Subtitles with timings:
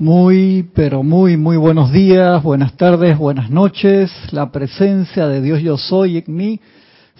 [0.00, 4.12] Muy, pero muy, muy buenos días, buenas tardes, buenas noches.
[4.30, 6.60] La presencia de Dios yo soy en mí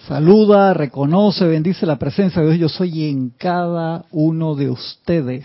[0.07, 5.43] saluda, reconoce, bendice la presencia de Dios yo soy en cada uno de ustedes.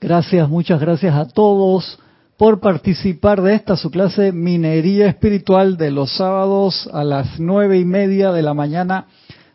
[0.00, 1.98] Gracias, muchas gracias a todos
[2.38, 7.84] por participar de esta su clase Minería Espiritual de los sábados a las nueve y
[7.84, 9.04] media de la mañana,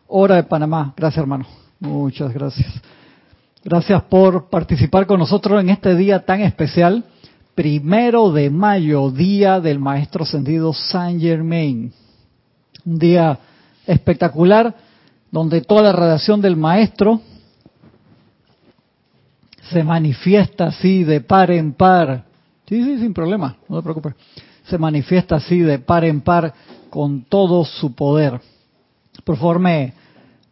[0.06, 0.94] hora de Panamá.
[0.96, 1.44] Gracias, hermano.
[1.80, 2.72] Muchas gracias.
[3.66, 7.02] Gracias por participar con nosotros en este día tan especial,
[7.54, 11.90] primero de mayo, día del Maestro Ascendido Saint Germain.
[12.84, 13.38] Un día
[13.86, 14.74] espectacular
[15.30, 17.22] donde toda la radiación del Maestro
[19.70, 22.24] se manifiesta así de par en par.
[22.68, 24.14] Sí, sí, sin problema, no te preocupes.
[24.64, 26.52] Se manifiesta así de par en par
[26.90, 28.42] con todo su poder.
[29.24, 29.94] Por favor, me,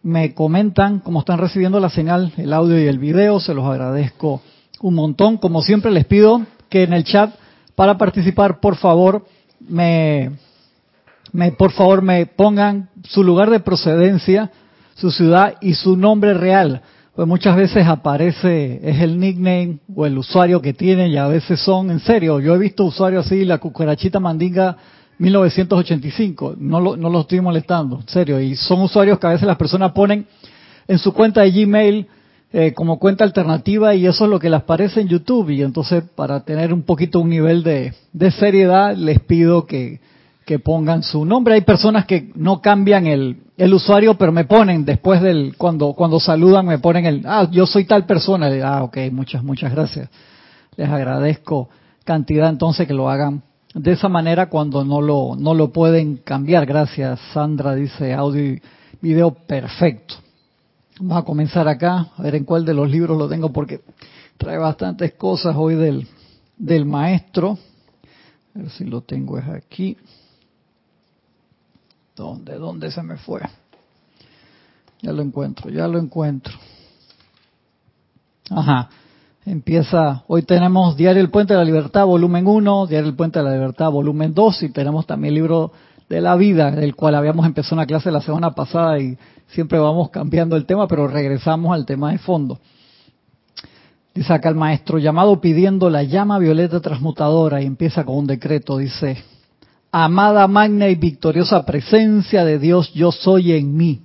[0.03, 4.43] me comentan cómo están recibiendo la señal, el audio y el video, se los agradezco
[4.81, 5.39] un montón.
[5.39, 7.35] Como siempre les pido que en el chat
[7.75, 9.25] para participar, por favor,
[9.61, 10.33] me,
[11.33, 14.51] me por favor me pongan su lugar de procedencia,
[14.95, 16.83] su ciudad y su nombre real.
[17.15, 21.61] Pues muchas veces aparece, es el nickname o el usuario que tienen y a veces
[21.61, 24.77] son, en serio, yo he visto usuarios así, la cucarachita mandinga
[25.23, 26.57] 1985.
[26.59, 28.41] No lo, no lo estoy molestando, en serio.
[28.41, 30.27] Y son usuarios que a veces las personas ponen
[30.89, 32.07] en su cuenta de Gmail
[32.53, 35.51] eh, como cuenta alternativa y eso es lo que les aparece en YouTube.
[35.51, 40.01] Y entonces, para tener un poquito un nivel de, de seriedad, les pido que,
[40.45, 41.55] que pongan su nombre.
[41.55, 46.19] Hay personas que no cambian el, el usuario, pero me ponen después del, cuando, cuando
[46.19, 48.51] saludan, me ponen el, ah, yo soy tal persona.
[48.65, 50.11] Ah, ok, muchas, muchas gracias.
[50.77, 51.69] Les agradezco
[52.05, 56.67] cantidad entonces que lo hagan de esa manera cuando no lo, no lo pueden cambiar.
[56.67, 58.63] Gracias, Sandra, dice audio y
[59.01, 60.15] video perfecto.
[61.01, 63.81] Vamos a comenzar acá, a ver en cuál de los libros lo tengo, porque
[64.37, 66.07] trae bastantes cosas hoy del,
[66.57, 67.59] del maestro.
[68.55, 69.97] A ver si lo tengo es aquí.
[72.15, 72.57] ¿Dónde?
[72.57, 73.41] ¿Dónde se me fue?
[75.01, 76.55] Ya lo encuentro, ya lo encuentro.
[78.51, 78.91] Ajá.
[79.45, 83.45] Empieza, hoy tenemos Diario El Puente de la Libertad, volumen 1, Diario El Puente de
[83.45, 85.73] la Libertad, volumen 2, y tenemos también el libro
[86.09, 90.11] de la vida, del cual habíamos empezado una clase la semana pasada y siempre vamos
[90.11, 92.61] cambiando el tema, pero regresamos al tema de fondo.
[94.15, 98.79] Dice acá el maestro, llamado pidiendo la llama violeta transmutadora, y empieza con un decreto,
[98.79, 99.25] dice,
[99.91, 104.03] amada magna y victoriosa presencia de Dios, yo soy en mí.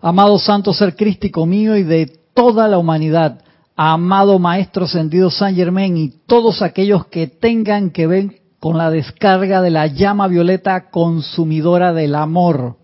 [0.00, 3.42] Amado santo ser crístico mío y de toda la humanidad,
[3.80, 9.62] amado Maestro Ascendido San Germain y todos aquellos que tengan que ver con la descarga
[9.62, 12.76] de la llama violeta consumidora del amor.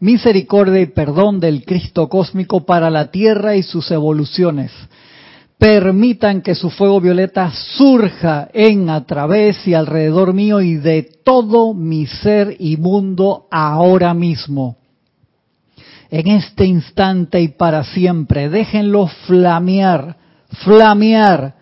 [0.00, 4.72] Misericordia y perdón del Cristo cósmico para la Tierra y sus evoluciones.
[5.58, 11.74] Permitan que su fuego violeta surja en, a través y alrededor mío y de todo
[11.74, 14.78] mi ser y mundo ahora mismo
[16.10, 18.48] en este instante y para siempre.
[18.48, 20.16] Déjenlo flamear,
[20.64, 21.54] flamear,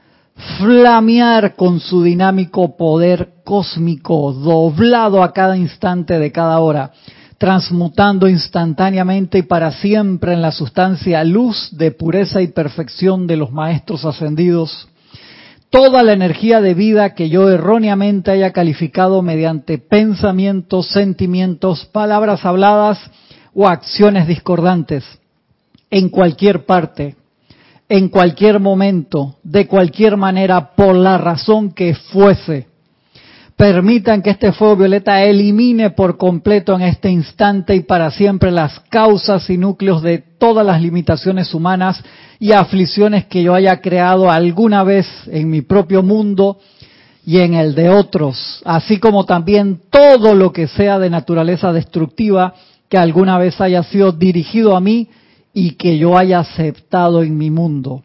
[0.58, 6.92] flamear con su dinámico poder cósmico, doblado a cada instante de cada hora,
[7.38, 13.52] transmutando instantáneamente y para siempre en la sustancia luz de pureza y perfección de los
[13.52, 14.88] maestros ascendidos.
[15.70, 22.98] Toda la energía de vida que yo erróneamente haya calificado mediante pensamientos, sentimientos, palabras habladas,
[23.54, 25.04] o acciones discordantes
[25.90, 27.16] en cualquier parte,
[27.88, 32.66] en cualquier momento, de cualquier manera, por la razón que fuese.
[33.56, 38.80] Permitan que este fuego violeta elimine por completo en este instante y para siempre las
[38.90, 42.02] causas y núcleos de todas las limitaciones humanas
[42.40, 46.58] y aflicciones que yo haya creado alguna vez en mi propio mundo
[47.24, 52.54] y en el de otros, así como también todo lo que sea de naturaleza destructiva
[52.94, 55.08] que alguna vez haya sido dirigido a mí
[55.52, 58.04] y que yo haya aceptado en mi mundo.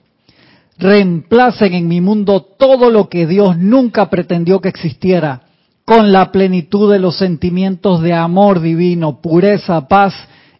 [0.79, 5.43] Reemplacen en mi mundo todo lo que Dios nunca pretendió que existiera,
[5.85, 10.15] con la plenitud de los sentimientos de amor divino, pureza, paz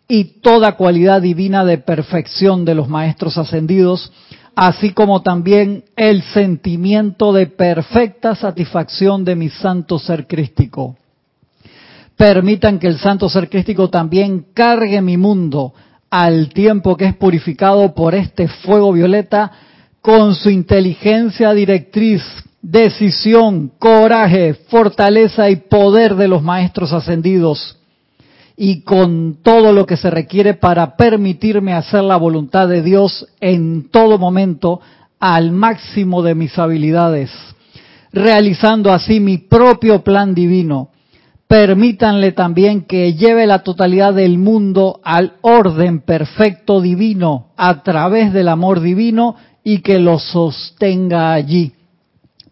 [0.08, 4.12] y toda cualidad divina de perfección de los maestros ascendidos,
[4.56, 10.99] así como también el sentimiento de perfecta satisfacción de mi santo ser crístico
[12.20, 15.74] permitan que el santo ser crístico también cargue mi mundo
[16.10, 19.50] al tiempo que es purificado por este fuego violeta
[20.02, 22.22] con su inteligencia directriz,
[22.62, 27.78] decisión, coraje, fortaleza y poder de los maestros ascendidos
[28.58, 33.90] y con todo lo que se requiere para permitirme hacer la voluntad de Dios en
[33.90, 34.82] todo momento
[35.22, 37.32] al máximo de mis habilidades,
[38.12, 40.90] realizando así mi propio plan divino.
[41.50, 48.50] Permítanle también que lleve la totalidad del mundo al orden perfecto divino a través del
[48.50, 51.74] amor divino y que lo sostenga allí,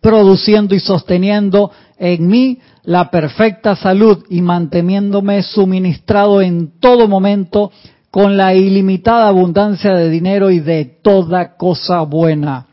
[0.02, 7.72] produciendo y sosteniendo en mí la perfecta salud y manteniéndome suministrado en todo momento
[8.10, 12.66] con la ilimitada abundancia de dinero y de toda cosa buena.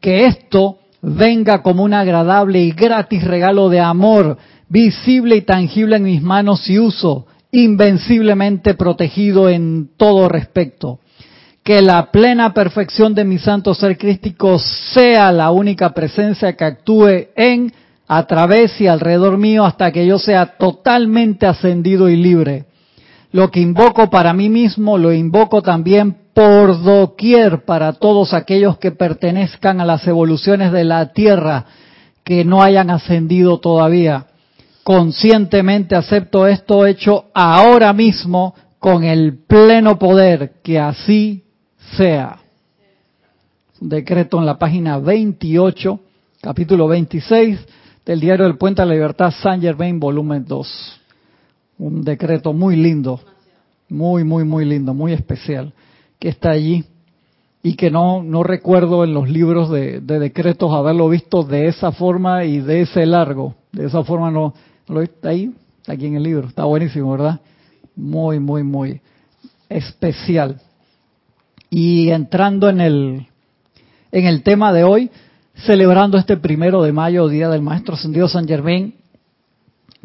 [0.00, 4.38] Que esto venga como un agradable y gratis regalo de amor,
[4.72, 10.98] visible y tangible en mis manos y uso, invenciblemente protegido en todo respecto.
[11.62, 17.28] Que la plena perfección de mi santo ser crístico sea la única presencia que actúe
[17.36, 17.72] en,
[18.08, 22.66] a través y alrededor mío hasta que yo sea totalmente ascendido y libre
[23.32, 28.92] lo que invoco para mí mismo, lo invoco también por doquier para todos aquellos que
[28.92, 31.64] pertenezcan a las evoluciones de la Tierra
[32.24, 34.26] que no hayan ascendido todavía.
[34.82, 41.44] Conscientemente acepto esto hecho ahora mismo con el pleno poder, que así
[41.96, 42.38] sea.
[43.80, 46.00] Un decreto en la página 28,
[46.40, 47.58] capítulo 26
[48.04, 51.02] del diario del Puente a la Libertad, San Germain, volumen 2
[51.82, 53.20] un decreto muy lindo,
[53.88, 55.72] muy, muy, muy lindo, muy especial,
[56.18, 56.84] que está allí
[57.62, 62.44] y que no, no recuerdo en los libros de, decretos haberlo visto de esa forma
[62.44, 63.54] y de ese largo.
[63.72, 64.54] De esa forma no,
[64.92, 66.48] lo está ahí, está aquí en el libro.
[66.48, 67.40] Está buenísimo, ¿verdad?
[67.96, 69.00] Muy, muy, muy
[69.68, 70.60] especial.
[71.70, 73.26] Y entrando en el,
[74.12, 75.10] en el tema de hoy,
[75.54, 78.94] celebrando este primero de mayo, Día del Maestro Ascendido San Germain,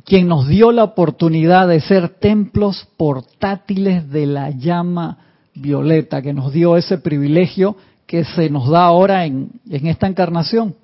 [0.07, 5.17] quien nos dio la oportunidad de ser templos portátiles de la llama
[5.53, 7.75] violeta, que nos dio ese privilegio
[8.05, 10.75] que se nos da ahora en, esta encarnación.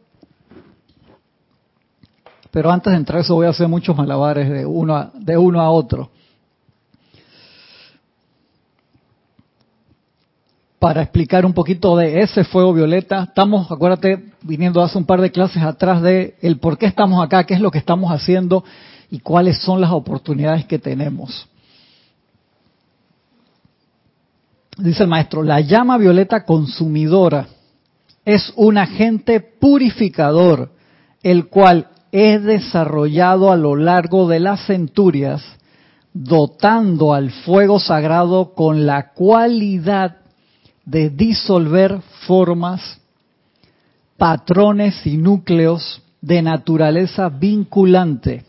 [2.53, 5.59] Pero antes de entrar eso voy a hacer muchos malabares de uno a, de uno
[5.59, 6.11] a otro.
[10.77, 15.31] Para explicar un poquito de ese fuego violeta, estamos, acuérdate, viniendo hace un par de
[15.31, 18.63] clases atrás de el por qué estamos acá, qué es lo que estamos haciendo
[19.09, 21.49] y cuáles son las oportunidades que tenemos.
[24.77, 27.47] Dice el maestro, la llama violeta consumidora
[28.23, 30.69] es un agente purificador,
[31.23, 35.43] el cual es desarrollado a lo largo de las centurias,
[36.13, 40.17] dotando al fuego sagrado con la cualidad
[40.85, 43.01] de disolver formas,
[44.15, 48.45] patrones y núcleos de naturaleza vinculante.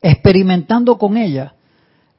[0.00, 1.54] Experimentando con ella,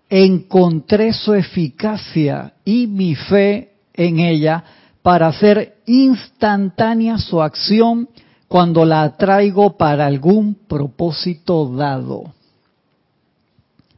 [0.09, 4.61] encontré su eficacia y mi fe en ella
[5.01, 8.09] para hacer instantánea su acción
[8.53, 12.35] cuando la traigo para algún propósito dado.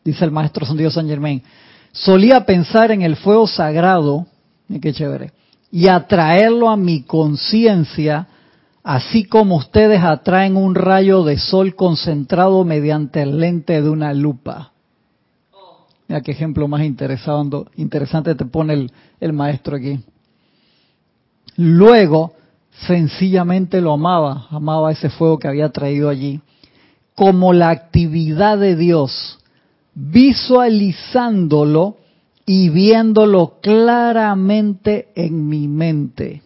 [0.02, 1.44] Dice el maestro San San Germain,
[1.92, 4.28] solía pensar en el fuego sagrado,
[4.81, 5.34] qué chévere,
[5.74, 8.30] y atraerlo a mi conciencia
[8.81, 14.72] así como ustedes atraen un rayo de sol concentrado mediante el lente de una lupa.
[16.07, 18.88] Mira qué ejemplo más interesante te pone
[19.19, 20.00] el maestro aquí.
[21.57, 22.36] Luego,
[22.88, 26.42] sencillamente lo amaba, amaba ese fuego que había traído allí,
[27.16, 29.40] como la actividad de Dios,
[29.94, 31.97] visualizándolo
[32.45, 36.42] y viéndolo claramente en mi mente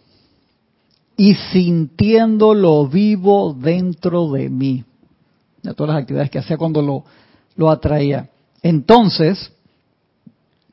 [1.18, 4.86] y sintiéndolo vivo dentro de mí.
[5.62, 7.03] De todas las actividades que hacía cuando lo,
[7.58, 8.30] lo atraía.
[8.62, 9.51] Entonces,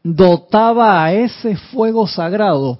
[0.04, 2.78] dotaba a ese fuego sagrado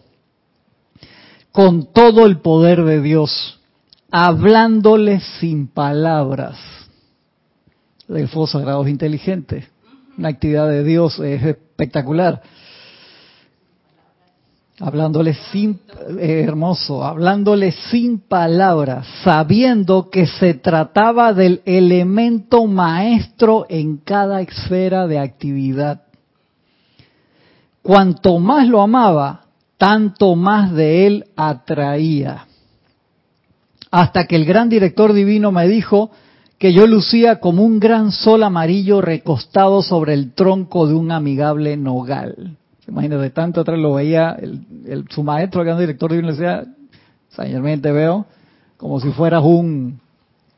[1.57, 3.59] con todo el poder de Dios,
[4.11, 6.59] hablándole sin palabras.
[8.11, 9.67] El fuego sagrado es inteligente,
[10.19, 12.43] una actividad de Dios es espectacular
[14.79, 15.81] hablándole sin,
[16.19, 25.07] eh, hermoso, hablándole sin palabras, sabiendo que se trataba del elemento maestro en cada esfera
[25.07, 26.03] de actividad.
[27.81, 29.46] Cuanto más lo amaba,
[29.79, 32.47] tanto más de él atraía.
[33.91, 36.11] Hasta que el gran director divino me dijo
[36.59, 41.77] que yo lucía como un gran sol amarillo recostado sobre el tronco de un amigable
[41.77, 42.57] nogal.
[42.89, 46.67] Imagínate, tanto atrás lo veía el, su maestro, que era director de la universidad,
[47.29, 48.27] San te veo
[48.77, 50.01] como si fueras un,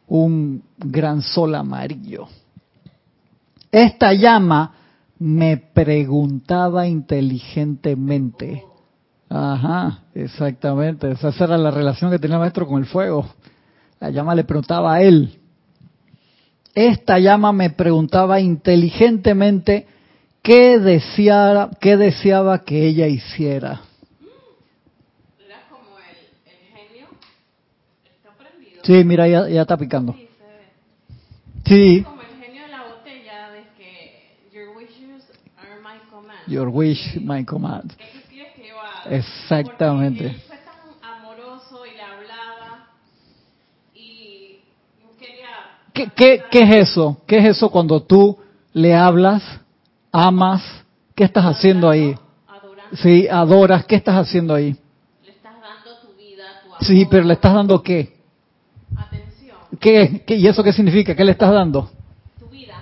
[0.06, 2.28] un gran sol amarillo.
[3.70, 4.74] Esta llama
[5.18, 8.64] me preguntaba inteligentemente,
[9.30, 11.10] Ajá, exactamente.
[11.10, 13.28] Esa era la relación que tenía el maestro con el fuego.
[14.00, 15.38] La llama le preguntaba a él.
[16.74, 19.86] Esta llama me preguntaba inteligentemente
[20.42, 23.80] qué deseaba, qué deseaba que ella hiciera.
[25.44, 27.06] Era como el, el genio.
[28.04, 28.80] Está prendido.
[28.84, 30.12] Sí, mira, ya, ya está picando.
[30.14, 31.96] Sí, se ve.
[31.96, 35.24] Sí, Como el genio de la botella de que your wishes
[35.58, 36.46] are my command.
[36.46, 37.92] your wish, my command.
[39.10, 40.24] Exactamente.
[40.24, 42.88] Porque él fue tan amoroso y le hablaba
[43.94, 44.58] y
[45.00, 45.48] yo quería...
[45.92, 47.20] ¿Qué, qué, ¿Qué es eso?
[47.26, 48.38] ¿Qué es eso cuando tú
[48.72, 49.42] le hablas,
[50.12, 50.62] amas?
[51.14, 52.14] ¿Qué estás haciendo ahí?
[52.46, 52.96] Adorando.
[52.96, 54.76] Sí, adoras, ¿qué estás haciendo ahí?
[55.24, 58.16] Le estás dando tu vida, tu amor, Sí, pero le estás dando qué?
[58.96, 60.22] atención, ¿Qué?
[60.26, 60.36] ¿Qué?
[60.36, 61.14] ¿Y eso qué significa?
[61.16, 61.90] ¿Qué le estás dando?
[62.38, 62.76] tu vida.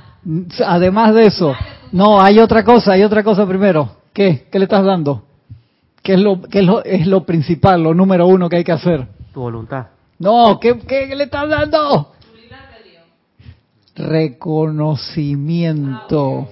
[0.67, 1.55] Además de eso,
[1.93, 3.97] no, hay otra cosa, hay otra cosa primero.
[4.13, 4.49] ¿Qué?
[4.51, 5.26] ¿Qué le estás dando?
[6.07, 8.71] ¿Qué es lo, qué es lo, es lo principal, lo número uno que hay que
[8.71, 9.09] hacer?
[9.35, 9.89] Tu voluntad.
[10.21, 12.13] No, ¿qué, qué le estás dando?
[13.97, 16.47] Reconocimiento.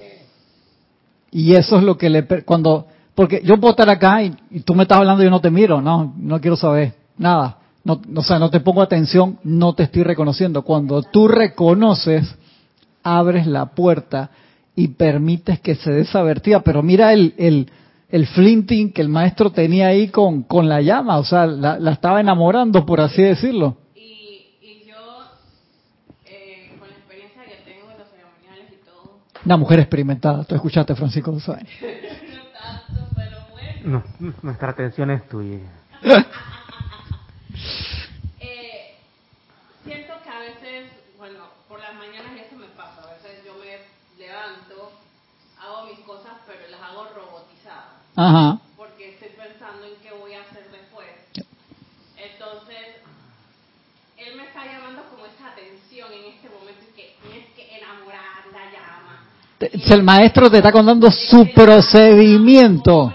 [1.31, 2.27] Y eso es lo que le...
[2.43, 5.39] Cuando, porque yo puedo estar acá y, y tú me estás hablando y yo no
[5.39, 7.59] te miro, no, no quiero saber nada.
[7.85, 10.63] No, o sea, no te pongo atención, no te estoy reconociendo.
[10.63, 12.35] Cuando tú reconoces,
[13.03, 14.31] abres la puerta
[14.75, 16.59] y permites que se dé esa vertida.
[16.59, 17.69] Pero mira el, el,
[18.15, 21.91] el flinting que el maestro tenía ahí con, con la llama, o sea, la, la
[21.91, 23.75] estaba enamorando, por así decirlo.
[23.93, 24.95] Y, y yo,
[26.25, 30.55] eh, con la experiencia que tengo de los ceremoniales y todo, Una mujer experimentada, tú
[30.55, 31.67] escuchaste, Francisco, lo sabes.
[31.81, 34.03] no tanto, pero bueno.
[34.23, 35.59] No, nuestra atención es tuya.
[38.39, 38.95] Eh,
[39.83, 43.55] siento que a veces, bueno, por las mañanas y eso me pasa, a veces yo
[43.55, 43.79] me
[44.23, 44.91] levanto,
[45.59, 48.59] hago mis cosas, pero las hago robotizadas, Ajá.
[48.77, 51.07] porque estoy pensando en qué voy a hacer después.
[52.17, 52.77] Entonces,
[54.17, 58.45] él me está llamando como esa atención en este momento y que tienes que enamorar
[58.53, 59.29] la llama.
[59.57, 63.13] Te- El maestro te está contando su procedimiento.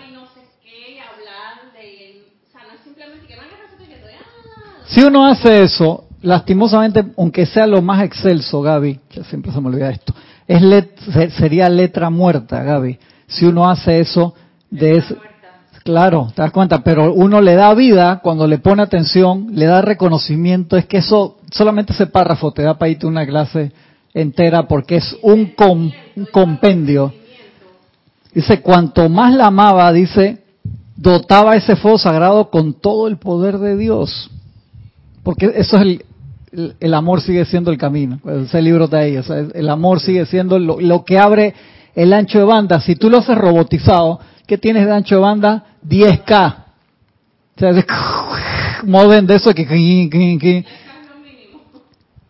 [4.87, 9.69] Si uno hace eso, lastimosamente, aunque sea lo más excelso, Gaby, que siempre se me
[9.69, 10.12] olvida esto,
[10.49, 12.99] es let- se- sería letra muerta, Gaby.
[13.28, 14.35] Si uno hace eso
[14.70, 15.18] de muerta.
[15.84, 19.82] claro, te das cuenta, pero uno le da vida cuando le pone atención, le da
[19.82, 23.72] reconocimiento, es que eso, solamente ese párrafo te da para irte una clase
[24.14, 27.12] entera porque es un, com- un compendio.
[28.32, 30.38] Dice, cuanto más la amaba, dice,
[30.96, 34.30] dotaba ese fuego sagrado con todo el poder de Dios.
[35.22, 36.04] Porque eso es el,
[36.52, 38.20] el, el amor sigue siendo el camino.
[38.44, 39.16] Ese libro está ahí.
[39.16, 41.54] o sea, el amor sigue siendo lo, lo que abre
[41.94, 42.80] el ancho de banda.
[42.80, 44.20] Si tú lo haces robotizado,
[44.50, 45.64] ¿qué tienes de ancho banda?
[45.88, 46.54] 10K.
[47.57, 47.87] O sea, es
[48.85, 50.64] modem de eso que...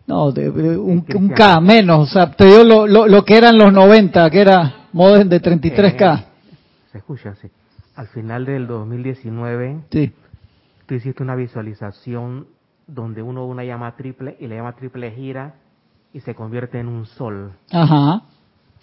[0.07, 2.11] No, de, de un, un K menos.
[2.11, 5.41] O sea, te dio lo, lo, lo que eran los 90, que era modem de
[5.41, 6.19] 33K.
[6.19, 6.25] Eh,
[6.93, 7.49] se escucha así.
[7.97, 10.13] Al final del 2019, Sí.
[10.85, 12.49] tú hiciste una visualización
[12.87, 15.55] donde uno una llama triple y la llama triple gira
[16.13, 17.53] y se convierte en un sol.
[17.71, 18.25] Ajá.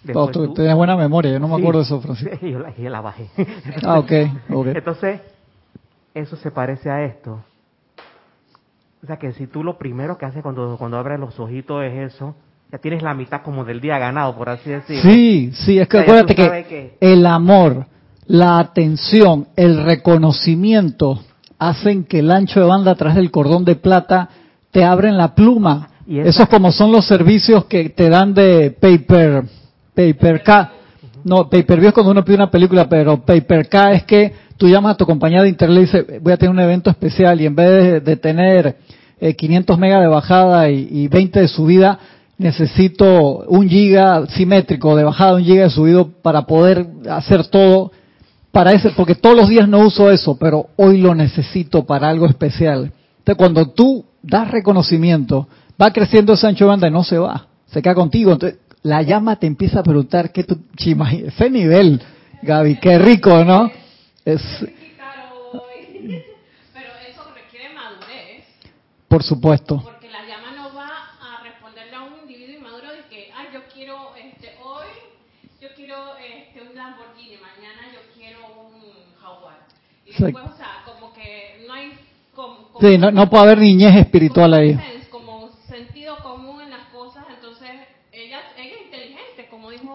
[0.02, 2.36] Después tú tú- tienes buena memoria, yo no me Sí, acuerdo de eso, Francisco.
[2.40, 3.28] sí, yo, la, yo la bajé.
[3.82, 4.12] Ah, ok,
[4.50, 4.66] ok.
[4.68, 5.20] Entonces,
[6.14, 7.42] eso se parece a esto.
[9.02, 12.14] O sea que si tú lo primero que haces cuando, cuando abres los ojitos es
[12.14, 12.34] eso,
[12.72, 15.02] ya tienes la mitad como del día ganado, por así decirlo.
[15.10, 17.86] Sí, sí, es que O sea, acuérdate que que- el amor,
[18.26, 21.20] la atención, el reconocimiento
[21.58, 24.28] hacen que el ancho de banda atrás del cordón de plata
[24.70, 25.90] te abren la pluma.
[26.06, 29.44] Y esa- Esos como son los servicios que te dan de paper,
[29.98, 30.72] paper K.
[31.24, 34.68] No, paper view es cuando uno pide una película, pero paper K es que tú
[34.68, 37.46] llamas a tu compañía de internet y dices, voy a tener un evento especial y
[37.46, 38.76] en vez de, tener
[39.18, 41.98] eh, 500 megas de bajada y, y 20 de subida,
[42.38, 47.90] necesito un giga simétrico de bajada, un giga de subido para poder hacer todo
[48.52, 52.26] para ese, porque todos los días no uso eso, pero hoy lo necesito para algo
[52.26, 52.92] especial.
[53.18, 55.48] Entonces, cuando tú das reconocimiento,
[55.80, 58.32] va creciendo ese ancho de banda y no se va, se queda contigo.
[58.32, 62.00] Entonces, la llama te empieza a preguntar qué tú, chima, ese nivel,
[62.42, 63.70] Gaby, qué rico, ¿no?
[64.24, 64.40] Es.
[66.72, 68.44] Pero eso requiere madurez,
[69.08, 70.88] por supuesto, porque la llama no va
[71.20, 74.86] a responderle a un individuo inmaduro de que, ay, yo quiero, este, hoy,
[75.60, 78.80] yo quiero este, un Lamborghini, mañana yo quiero un
[79.20, 79.58] Jaguar.
[80.06, 81.92] Y después, o sea, como que no hay...
[82.34, 84.74] Como, como- sí, no, no puede haber niñez espiritual ahí.
[84.74, 87.70] sense, Como sentido común en las cosas, entonces
[88.12, 88.90] ella, ella es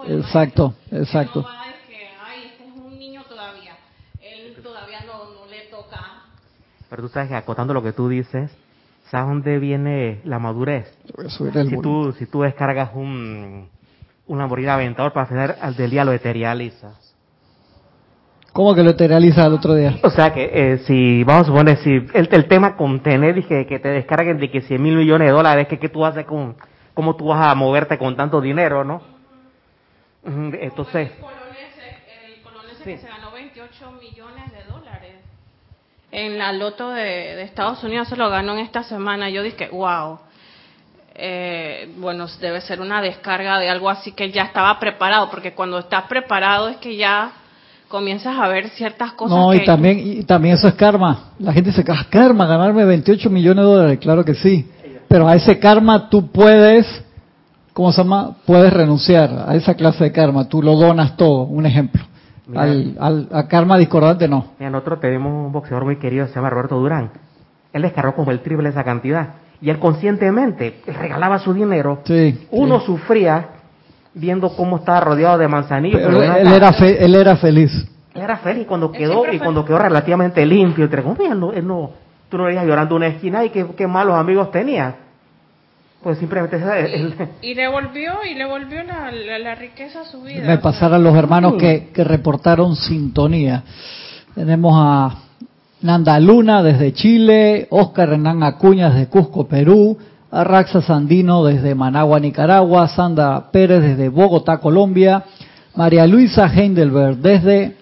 [0.06, 1.00] el Exacto, maestro.
[1.00, 1.42] exacto.
[1.42, 1.54] No va
[1.88, 3.76] que, ay, este es un niño todavía.
[4.22, 5.64] Él todavía no, no lee
[6.90, 8.52] Pero tú sabes que acotando lo que tú dices,
[9.10, 10.94] ¿sabes dónde viene la madurez?
[11.30, 11.82] Si volumen.
[11.82, 13.68] tú, si tú descargas un,
[14.28, 17.16] un Lamborghini Aventador para final al del día lo eterializas.
[18.52, 19.98] ¿Cómo que lo eterializa el otro día?
[20.04, 23.44] O sea que eh, si, vamos a suponer, si el, el tema con tener y
[23.44, 26.26] que, que te descarguen de que 100 mil millones de dólares, que, que tú haces
[26.26, 26.56] con,
[26.94, 29.02] cómo tú vas a moverte con tanto dinero, ¿no?
[30.25, 32.84] Entonces, El colonese, el colonese Sí.
[32.92, 35.12] que se ganó 28 millones de dólares
[36.12, 37.01] en la loto de,
[37.36, 39.30] de Estados Unidos, se lo ganó en esta semana.
[39.30, 40.20] Yo dije, wow.
[41.15, 45.77] Eh, bueno, debe ser una descarga de algo así que ya estaba preparado, porque cuando
[45.80, 47.32] estás preparado es que ya
[47.88, 49.38] comienzas a ver ciertas cosas.
[49.38, 51.32] No, y que- también, y también eso es karma.
[51.39, 54.00] La gente dice, ah, karma, ganarme 28 millones de dólares.
[54.01, 54.68] Claro que sí.
[55.08, 56.88] Pero a ese karma tú puedes,
[57.74, 58.36] ¿cómo se llama?
[58.46, 60.48] Puedes renunciar a esa clase de karma.
[60.48, 62.03] Tú lo donas todo, un ejemplo.
[62.48, 62.62] Mira.
[62.63, 64.48] Al, al, a karma discordante no.
[64.60, 67.12] mira, nosotros tenemos un boxeador muy querido, se llama Roberto Durán.
[67.72, 69.30] Él descargó como el triple de esa cantidad.
[69.62, 72.00] Y él conscientemente regalaba su dinero.
[72.03, 72.48] Sí.
[72.51, 72.86] Uno sí.
[72.88, 73.48] sufría
[74.13, 76.01] viendo cómo estaba rodeado de manzanillos.
[76.03, 77.72] Pero él era, fe- él era feliz.
[78.13, 80.84] Él era feliz cuando quedó y cuando quedó relativamente limpio.
[80.84, 81.92] Entre comillas, él no, él no,
[82.30, 84.96] tú no veías llorando en una esquina y qué, qué malos amigos tenía.
[86.04, 86.58] Pues simplemente
[87.42, 90.46] Y le volvió, y le volvió la, la, la riqueza a su vida.
[90.46, 93.64] Me pasaron los hermanos que, que reportaron sintonía.
[94.36, 95.16] Tenemos a
[95.82, 99.98] Nanda Luna desde Chile, Oscar Hernán Acuña desde Cusco, Perú,
[100.30, 105.24] a Raxa Sandino desde Managua, Nicaragua, Sandra Pérez desde Bogotá, Colombia,
[105.76, 107.78] María Luisa Heidelberg desde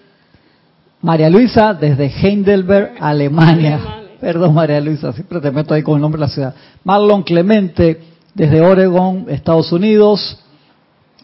[1.00, 3.76] María Luisa desde Heidelberg, Alemania.
[3.76, 4.18] Alemania.
[4.20, 6.54] Perdón, María Luisa, siempre te meto ahí con el nombre de la ciudad.
[6.84, 10.38] Marlon Clemente desde Oregon, Estados Unidos.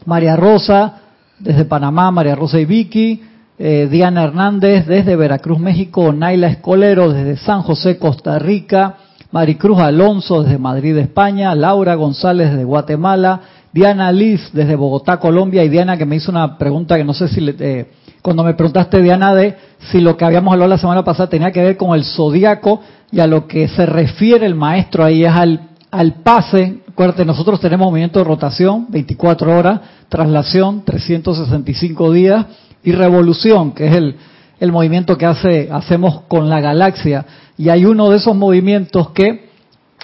[0.04, 1.00] María Rosa
[1.38, 3.22] desde Panamá, María Rosa y Vicky.
[3.58, 6.12] eh, Diana Hernández desde Veracruz, México.
[6.12, 8.96] Naila Escolero desde San José, Costa Rica.
[9.30, 11.54] Maricruz Alonso desde Madrid, España.
[11.54, 13.40] Laura González desde Guatemala.
[13.72, 15.64] Diana Liz desde Bogotá, Colombia.
[15.64, 17.90] Y Diana que me hizo una pregunta que no sé si le, eh,
[18.22, 19.56] cuando me preguntaste, Diana, de
[19.90, 23.20] si lo que habíamos hablado la semana pasada tenía que ver con el zodiaco y
[23.20, 26.80] a lo que se refiere el maestro ahí es al, al pase.
[26.88, 32.46] Acuérdate, nosotros tenemos movimiento de rotación, 24 horas, traslación, 365 días,
[32.82, 34.16] y revolución, que es el,
[34.60, 37.26] el movimiento que hace, hacemos con la galaxia.
[37.56, 39.48] Y hay uno de esos movimientos que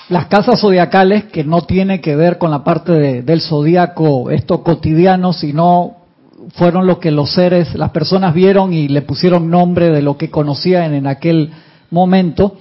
[0.08, 4.62] las casas zodiacales, que no tiene que ver con la parte de- del zodiaco, esto
[4.62, 5.96] cotidiano, sino
[6.56, 10.30] fueron lo que los seres, las personas vieron y le pusieron nombre de lo que
[10.30, 11.50] conocían en aquel
[11.90, 12.58] momento,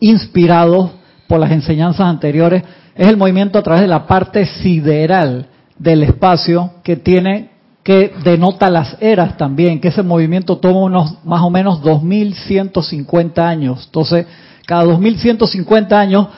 [0.00, 0.90] inspirados
[1.34, 2.62] por las enseñanzas anteriores,
[2.94, 7.50] es el movimiento a través de la parte sideral del espacio que tiene
[7.82, 13.82] que denota las eras también, que ese movimiento toma unos más o menos 2150 años.
[13.86, 14.28] Entonces,
[14.64, 16.28] cada 2150 años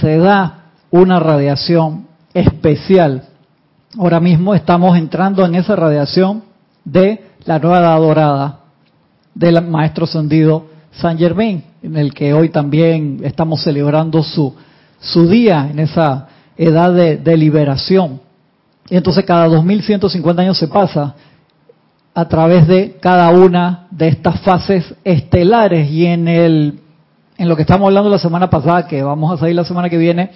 [0.00, 3.24] se da una radiación especial.
[3.98, 6.44] Ahora mismo estamos entrando en esa radiación
[6.84, 8.60] de la nueva edad dorada
[9.34, 14.54] del maestro ascendido San Germain, en el que hoy también estamos celebrando su,
[14.98, 18.20] su día en esa edad de, liberación.
[18.88, 21.14] Y entonces cada 2150 años se pasa
[22.14, 26.80] a través de cada una de estas fases estelares y en el
[27.38, 29.98] en lo que estamos hablando la semana pasada que vamos a salir la semana que
[29.98, 30.30] viene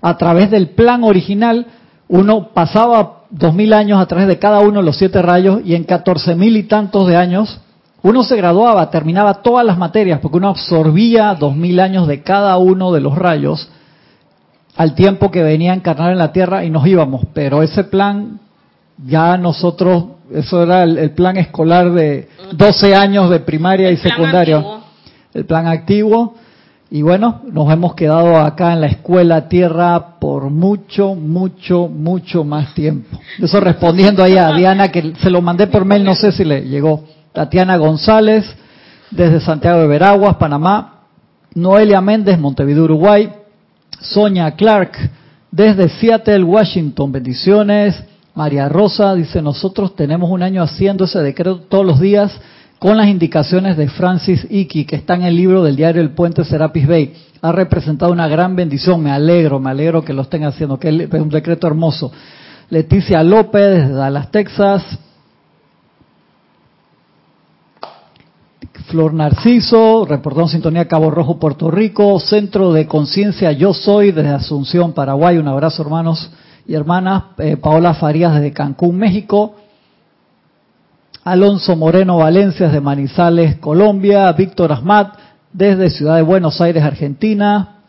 [0.00, 1.66] a través del plan original
[2.08, 5.74] uno pasaba dos mil años a través de cada uno de los siete rayos y
[5.74, 7.60] en catorce mil y tantos de años
[8.02, 12.56] uno se graduaba, terminaba todas las materias porque uno absorbía dos mil años de cada
[12.56, 13.70] uno de los rayos
[14.76, 17.22] al tiempo que venía a encarnar en la tierra y nos íbamos.
[17.34, 18.40] Pero ese plan,
[19.04, 23.98] ya nosotros, eso era el, el plan escolar de 12 años de primaria y El
[23.98, 24.64] secundaria.
[25.34, 26.34] El plan activo.
[26.92, 32.74] Y bueno, nos hemos quedado acá en la escuela tierra por mucho, mucho, mucho más
[32.74, 33.18] tiempo.
[33.38, 36.62] Eso respondiendo ahí a Diana, que se lo mandé por mail, no sé si le
[36.62, 37.04] llegó.
[37.32, 38.44] Tatiana González,
[39.10, 40.96] desde Santiago de Veraguas, Panamá.
[41.54, 43.30] Noelia Méndez, Montevideo, Uruguay.
[44.00, 44.92] Sonia Clark,
[45.50, 47.12] desde Seattle, Washington.
[47.12, 48.02] Bendiciones.
[48.34, 52.32] María Rosa dice, nosotros tenemos un año haciendo ese decreto todos los días
[52.78, 56.44] con las indicaciones de Francis Icky, que está en el libro del diario El Puente
[56.44, 57.12] Serapis Bay.
[57.42, 61.12] Ha representado una gran bendición, me alegro, me alegro que lo estén haciendo, que es
[61.12, 62.10] un decreto hermoso.
[62.70, 64.82] Leticia López, desde Dallas, Texas.
[68.86, 74.30] Flor Narciso, reportó en sintonía Cabo Rojo, Puerto Rico, Centro de Conciencia Yo Soy desde
[74.30, 76.30] Asunción, Paraguay, un abrazo hermanos
[76.66, 79.56] y hermanas, eh, Paola Farías desde Cancún, México,
[81.24, 85.14] Alonso Moreno Valencia desde Manizales, Colombia, Víctor Asmat
[85.52, 87.79] desde Ciudad de Buenos Aires, Argentina.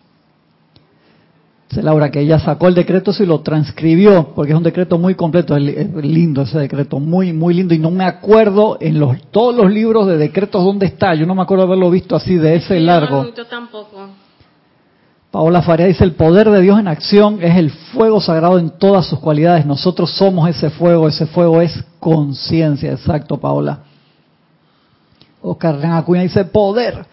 [1.72, 5.16] Dice Laura que ella sacó el decreto y lo transcribió, porque es un decreto muy
[5.16, 9.56] completo, es lindo ese decreto, muy, muy lindo, y no me acuerdo en los todos
[9.56, 12.78] los libros de decretos dónde está, yo no me acuerdo haberlo visto así de ese
[12.82, 13.34] largo.
[13.34, 14.10] yo tampoco.
[15.32, 19.06] Paola Faria dice, el poder de Dios en acción es el fuego sagrado en todas
[19.06, 19.66] sus cualidades.
[19.66, 23.80] Nosotros somos ese fuego, ese fuego es conciencia, exacto, Paola.
[25.42, 27.06] Oscar Acuña dice, poder.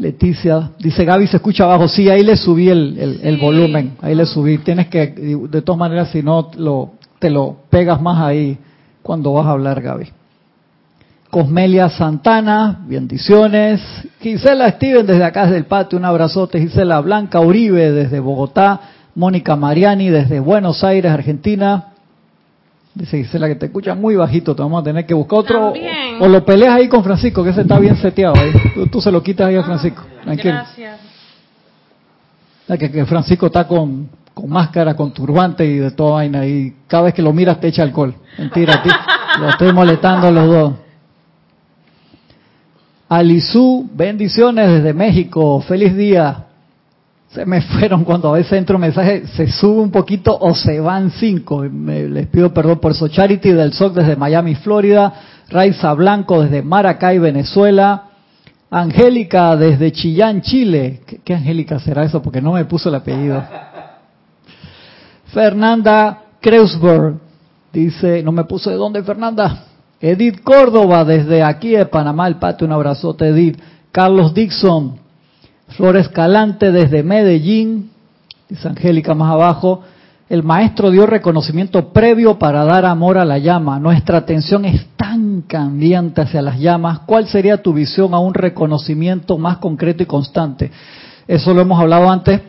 [0.00, 1.86] Leticia dice, Gaby se escucha abajo.
[1.86, 4.56] Sí, ahí le subí el, volumen, ahí le subí.
[4.58, 8.56] Tienes que, de todas maneras, si no, lo, te lo pegas más ahí
[9.02, 10.08] cuando vas a hablar, Gaby.
[11.28, 13.82] Cosmelia Santana, bendiciones.
[14.20, 16.58] Gisela Steven desde acá, desde el patio, un abrazote.
[16.58, 18.80] Gisela Blanca Uribe desde Bogotá.
[19.14, 21.89] Mónica Mariani desde Buenos Aires, Argentina.
[22.92, 25.72] Dice Gisela que te escucha muy bajito, te vamos a tener que buscar otro.
[26.20, 28.52] O, lo peleas ahí con Francisco, que ese está bien seteado ahí.
[28.90, 30.02] Tú, se lo quitas ahí a Francisco.
[30.24, 30.54] Tranquilo.
[30.54, 31.00] Gracias.
[32.66, 36.44] Que, que Francisco está con, con máscara, con turbante y de toda vaina.
[36.46, 38.14] Y cada vez que lo miras te echa alcohol.
[38.38, 38.90] Mentira, ti.
[39.38, 40.72] Lo estoy molestando a los dos.
[43.08, 46.46] Alizú, bendiciones desde México, feliz día.
[47.30, 51.12] Se me fueron cuando a veces entro mensaje, se sube un poquito o se van
[51.12, 51.64] cinco.
[51.64, 53.06] les pido perdón por eso.
[53.06, 55.12] Charity del SOC desde Miami, Florida.
[55.48, 58.08] Raiza Blanco desde Maracay, Venezuela.
[58.68, 61.02] Angélica desde Chillán, Chile.
[61.06, 62.20] ¿Qué, ¿Qué, Angélica será eso?
[62.20, 63.42] Porque no me puso el apellido.
[65.32, 67.14] Fernanda Kreuzberg
[67.72, 69.66] dice, no me puso de dónde Fernanda.
[70.00, 73.60] Edith Córdoba, desde aquí de Panamá, el patio, un abrazote, Edith.
[73.92, 75.00] Carlos Dixon,
[75.76, 77.90] Flores Calante, desde Medellín,
[78.48, 79.82] dice Angélica más abajo.
[80.28, 83.80] El maestro dio reconocimiento previo para dar amor a la llama.
[83.80, 87.00] Nuestra atención es tan cambiante hacia las llamas.
[87.00, 90.70] ¿Cuál sería tu visión a un reconocimiento más concreto y constante?
[91.26, 92.40] Eso lo hemos hablado antes.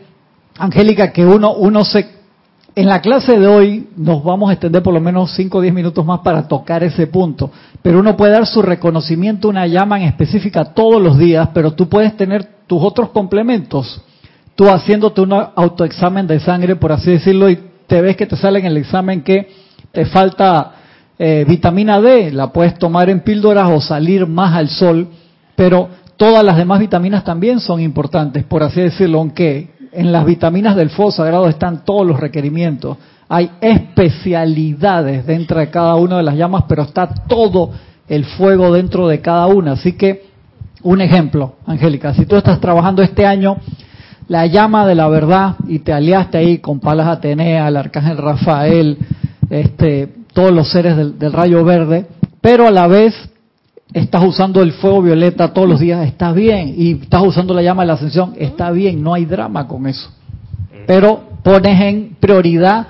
[0.58, 2.22] Angélica, que uno, uno se
[2.74, 5.74] en la clase de hoy nos vamos a extender por lo menos 5 o 10
[5.74, 7.50] minutos más para tocar ese punto,
[7.82, 11.74] pero uno puede dar su reconocimiento a una llama en específica todos los días, pero
[11.74, 14.00] tú puedes tener tus otros complementos,
[14.54, 18.60] tú haciéndote un autoexamen de sangre, por así decirlo, y te ves que te sale
[18.60, 19.46] en el examen que
[19.92, 20.72] te falta
[21.18, 25.06] eh, vitamina D, la puedes tomar en píldoras o salir más al sol,
[25.54, 30.74] pero todas las demás vitaminas también son importantes, por así decirlo, aunque en las vitaminas
[30.74, 32.96] del fuego sagrado están todos los requerimientos.
[33.28, 37.72] Hay especialidades dentro de cada una de las llamas, pero está todo
[38.08, 39.72] el fuego dentro de cada una.
[39.72, 40.31] Así que,
[40.82, 43.56] un ejemplo, Angélica, si tú estás trabajando este año
[44.28, 48.98] la llama de la verdad y te aliaste ahí con Palas Atenea, el arcángel Rafael,
[49.50, 52.06] este, todos los seres del, del rayo verde,
[52.40, 53.14] pero a la vez
[53.92, 57.82] estás usando el fuego violeta todos los días, está bien, y estás usando la llama
[57.82, 60.10] de la ascensión, está bien, no hay drama con eso.
[60.86, 62.86] Pero pones en prioridad,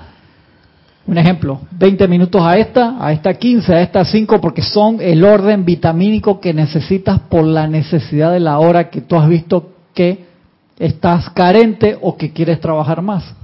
[1.05, 5.23] un ejemplo, 20 minutos a esta, a esta 15, a esta 5, porque son el
[5.25, 10.25] orden vitamínico que necesitas por la necesidad de la hora que tú has visto que
[10.79, 13.35] estás carente o que quieres trabajar más.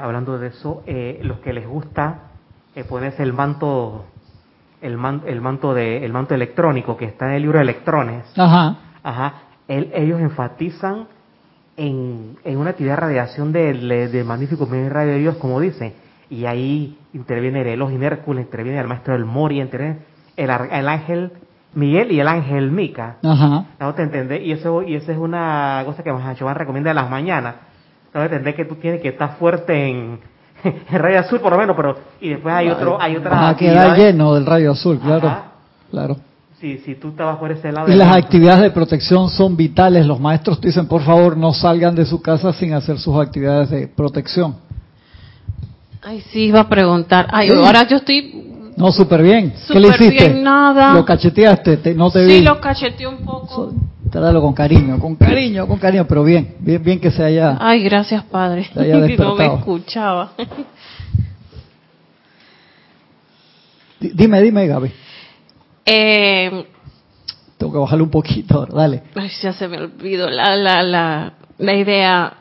[0.00, 2.30] hablando de eso, eh, los que les gusta
[2.74, 4.06] eh, ponerse el manto
[4.82, 8.76] el, el manto de el manto electrónico que está en el libro de electrones, ajá,
[9.02, 9.34] ajá.
[9.68, 11.06] Ellos enfatizan
[11.76, 15.94] en, en, una actividad de radiación del, del magnífico radio de Dios, como dicen,
[16.30, 19.98] y ahí interviene el Elohim Hércules, interviene el maestro del Mori, interviene
[20.36, 21.32] el, el ángel
[21.74, 23.16] Miguel y el ángel Mica.
[23.22, 23.66] Ajá.
[23.78, 24.42] ¿No te entendés?
[24.42, 27.56] Y eso y esa es una cosa que Joan recomienda en las mañanas.
[28.14, 30.18] ¿No te entendés que tú tienes que estar fuerte en
[30.64, 33.50] el rayo azul por lo menos, pero y después hay otro, hay otra.
[33.50, 35.30] a quedar lleno del rayo azul, claro,
[35.90, 36.16] claro.
[36.58, 37.92] Si, si tú estabas por ese lado.
[37.92, 40.06] Y las actividades de protección son vitales.
[40.06, 43.86] Los maestros dicen, por favor, no salgan de su casa sin hacer sus actividades de
[43.86, 44.56] protección.
[46.08, 47.26] Ay, sí, iba a preguntar.
[47.32, 48.32] Ay, ahora yo estoy
[48.76, 49.52] no, súper bien.
[49.66, 50.28] ¿Qué le hiciste?
[50.28, 50.94] Bien, nada.
[50.94, 51.96] ¿Lo cacheteaste?
[51.96, 52.38] no te vi.
[52.38, 53.72] Sí, lo cacheteé un poco.
[54.08, 57.56] Trátalo con cariño, con cariño, con cariño, pero bien, bien, bien que se haya.
[57.58, 58.70] Ay, gracias, padre.
[58.72, 60.30] Se haya no me escuchaba.
[64.00, 64.92] dime, dime, Gaby.
[65.86, 66.66] Eh,
[67.58, 69.02] Tengo que bajarle un poquito, dale.
[69.16, 72.32] Ay, ya se me olvidó la, la, la, la idea.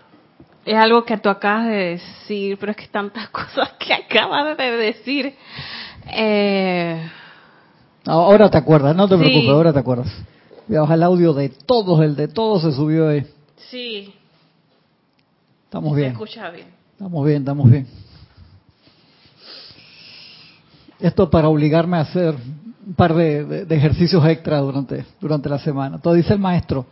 [0.65, 4.71] Es algo que tú acabas de decir, pero es que tantas cosas que acabas de
[4.71, 5.36] decir.
[6.12, 7.08] Eh,
[8.06, 10.12] ahora te acuerdas, no te preocupes, ahora te acuerdas.
[10.67, 13.28] Voy a bajar el audio de todos, el de todos se subió ahí.
[13.69, 14.12] Sí.
[15.65, 16.10] Estamos bien.
[16.10, 16.67] Se escucha bien.
[16.93, 17.88] Estamos bien, estamos bien.
[20.99, 22.34] Esto para obligarme a hacer
[22.88, 25.97] un par de, de ejercicios extra durante, durante la semana.
[25.97, 26.88] Entonces dice el maestro,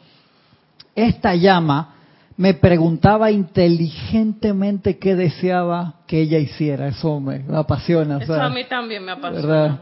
[0.94, 1.96] esta llama
[2.36, 6.88] me preguntaba inteligentemente qué deseaba que ella hiciera.
[6.88, 8.17] Eso me, apasiona.
[8.17, 9.48] Eso a mí también me apasiona.
[9.48, 9.80] ¿verdad?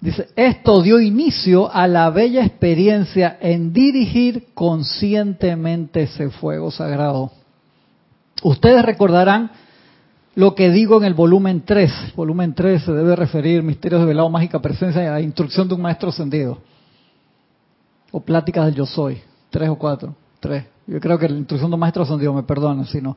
[0.00, 7.32] Dice, esto dio inicio a la bella experiencia en dirigir conscientemente ese fuego sagrado.
[8.42, 9.50] Ustedes recordarán
[10.34, 12.14] lo que digo en el volumen 3.
[12.16, 16.10] Volumen 3 se debe referir Misterios de Velado, Mágica Presencia y Instrucción de un Maestro
[16.10, 16.58] Ascendido.
[18.10, 19.22] O Pláticas del Yo Soy.
[19.48, 20.14] Tres o cuatro.
[20.40, 20.64] Tres.
[20.86, 23.16] Yo creo que la instrucción de Maestro Ascendido, me perdona, sino.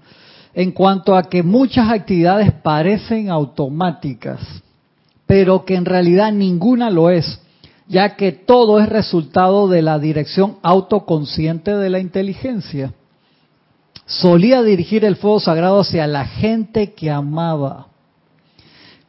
[0.54, 4.40] En cuanto a que muchas actividades parecen automáticas,
[5.26, 7.42] pero que en realidad ninguna lo es,
[7.88, 12.94] ya que todo es resultado de la dirección autoconsciente de la inteligencia.
[14.06, 17.88] Solía dirigir el fuego sagrado hacia la gente que amaba,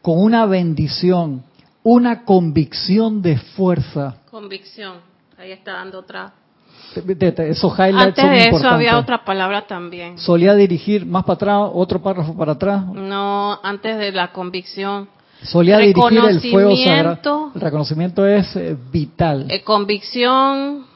[0.02, 1.44] con una bendición,
[1.84, 4.16] una convicción de fuerza.
[4.30, 4.96] Convicción,
[5.38, 6.34] ahí está dando otra.
[6.96, 10.18] Esos Antes de eso había otra palabra también.
[10.18, 12.85] Solía dirigir más para atrás, otro párrafo para atrás.
[12.87, 15.09] No, antes de la convicción
[15.42, 17.53] Solía dirigir el fuego sagrado.
[17.55, 19.46] El reconocimiento es eh, vital.
[19.51, 20.87] Eh, convicción.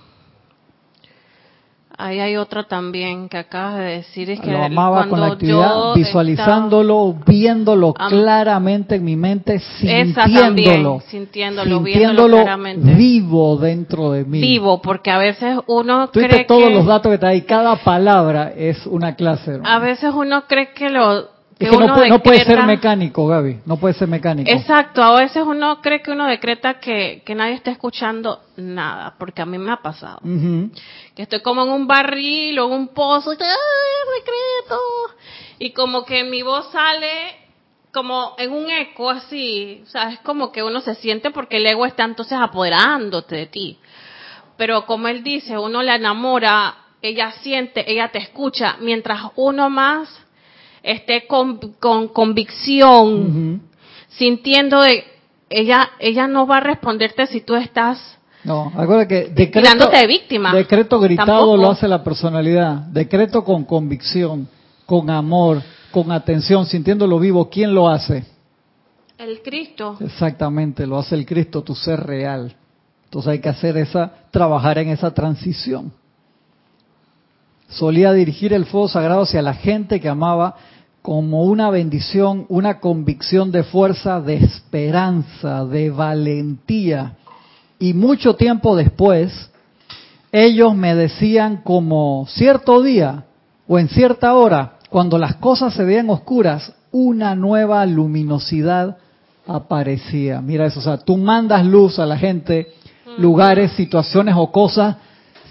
[2.05, 4.29] Ahí hay otra también que acabas de decir.
[4.29, 11.01] Es que lo amaba con la actividad, visualizándolo, viéndolo claramente en mi mente, sintiéndolo.
[11.07, 12.95] sintiéndolo, sintiéndolo claramente.
[12.95, 14.41] vivo dentro de mí.
[14.41, 18.85] Vivo, porque a veces uno cree todos los datos que está ahí, cada palabra es
[18.87, 19.61] una clase.
[19.63, 21.29] A veces uno cree que lo
[21.71, 24.51] no, puede, ser mecánico, Gaby, no puede ser mecánico.
[24.51, 29.47] Exacto, a veces uno cree que uno decreta que, nadie está escuchando nada, porque a
[29.47, 30.21] mí me ha pasado.
[31.15, 34.81] Que estoy como en un barril o en un pozo, y decreto!
[35.59, 37.43] Y como que mi voz sale
[37.93, 41.67] como en un eco así, o sea, es como que uno se siente porque el
[41.67, 43.79] ego está entonces apoderándote de ti.
[44.57, 50.09] Pero como él dice, uno la enamora, ella siente, ella te escucha, mientras uno más
[50.83, 51.59] esté con,
[52.13, 53.63] convicción,
[54.09, 55.05] sintiendo de
[55.51, 60.53] ella, ella no va a responderte si tú estás no, acuérdate que decreto, de víctima.
[60.53, 62.75] Decreto gritado lo hace la personalidad.
[62.89, 64.49] Decreto con convicción,
[64.85, 67.49] con amor, con atención, sintiéndolo vivo.
[67.49, 68.25] ¿Quién lo hace?
[69.17, 69.97] El Cristo.
[70.01, 72.53] Exactamente, lo hace el Cristo, tu ser real.
[73.05, 75.93] Entonces hay que hacer esa, trabajar en esa transición.
[77.73, 80.57] Solía dirigir el fuego sagrado hacia la gente que amaba
[81.01, 87.17] como una bendición, una convicción de fuerza, de esperanza, de valentía.
[87.79, 89.51] Y mucho tiempo después,
[90.31, 93.25] ellos me decían como cierto día
[93.67, 98.99] o en cierta hora, cuando las cosas se veían oscuras, una nueva luminosidad
[99.47, 100.41] aparecía.
[100.41, 102.75] Mira eso, o sea, tú mandas luz a la gente,
[103.17, 104.97] lugares, situaciones o cosas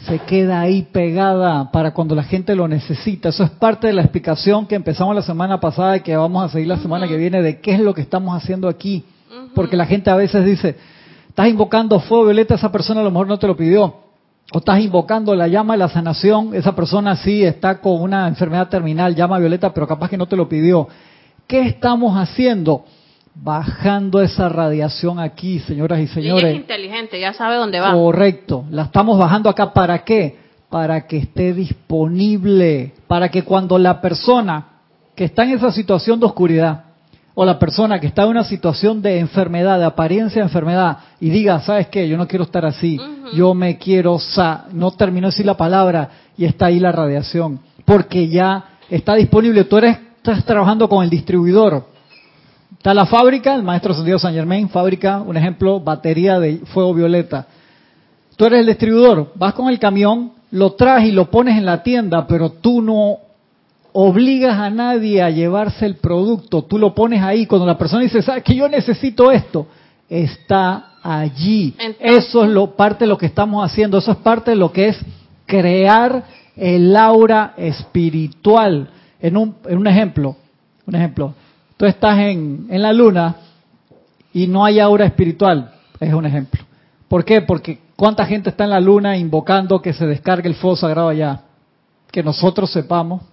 [0.08, 3.30] se queda ahí pegada para cuando la gente lo necesita.
[3.30, 6.50] Eso es parte de la explicación que empezamos la semana pasada y que vamos a
[6.50, 9.04] seguir la semana que viene de qué es lo que estamos haciendo aquí.
[9.54, 10.76] Porque la gente a veces dice,
[11.30, 13.96] estás invocando fuego violeta, esa persona a lo mejor no te lo pidió.
[14.54, 18.70] O estás invocando la llama de la sanación, esa persona sí está con una enfermedad
[18.70, 20.88] terminal, llama violeta, pero capaz que no te lo pidió.
[21.48, 22.86] ¿Qué estamos haciendo?
[23.36, 26.52] Bajando esa radiación aquí, señoras y señores.
[26.52, 27.94] es inteligente, ya sabe dónde va.
[27.94, 30.38] Correcto, la estamos bajando acá para qué?
[30.70, 34.68] Para que esté disponible, para que cuando la persona
[35.16, 36.86] que está en esa situación de oscuridad
[37.34, 41.30] o la persona que está en una situación de enfermedad, de apariencia de enfermedad y
[41.30, 42.08] diga, ¿sabes qué?
[42.08, 43.00] Yo no quiero estar así,
[43.34, 48.28] yo me quiero, sa no terminó así la palabra y está ahí la radiación, porque
[48.28, 51.88] ya está disponible, tú eres estás trabajando con el distribuidor,
[52.82, 57.46] Está la fábrica, el maestro Santiago San Germain, fábrica, un ejemplo, batería de fuego violeta.
[58.36, 61.84] Tú eres el distribuidor, vas con el camión, lo traes y lo pones en la
[61.84, 63.18] tienda, pero tú no
[63.94, 67.46] obligas a nadie a llevarse el producto, tú lo pones ahí.
[67.46, 69.68] Cuando la persona dice, ¿sabes que yo necesito esto?
[70.10, 71.76] Está allí.
[72.00, 74.88] eso es lo, parte de lo que estamos haciendo, eso es parte de lo que
[74.88, 75.00] es
[75.46, 76.24] crear
[76.58, 78.90] el aura espiritual.
[79.20, 80.36] En un, en un ejemplo,
[80.88, 81.36] un ejemplo,
[81.82, 83.38] tú estás en, en la luna
[84.32, 86.62] y no hay aura espiritual, es un ejemplo.
[87.08, 87.42] ¿Por qué?
[87.42, 91.42] Porque ¿cuánta gente está en la luna invocando que se descargue el fuego sagrado allá?
[92.12, 93.24] Que nosotros sepamos.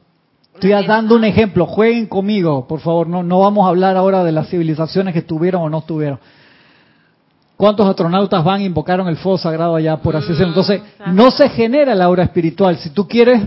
[0.54, 4.32] Estoy dando un ejemplo, jueguen conmigo, por favor, no, no vamos a hablar ahora de
[4.32, 6.18] las civilizaciones que estuvieron o no estuvieron.
[7.58, 10.48] ¿Cuántos astronautas van e invocaron el fuego sagrado allá, por así decirlo?
[10.48, 10.80] Entonces,
[11.12, 12.78] no se genera la aura espiritual.
[12.78, 13.42] Si tú quieres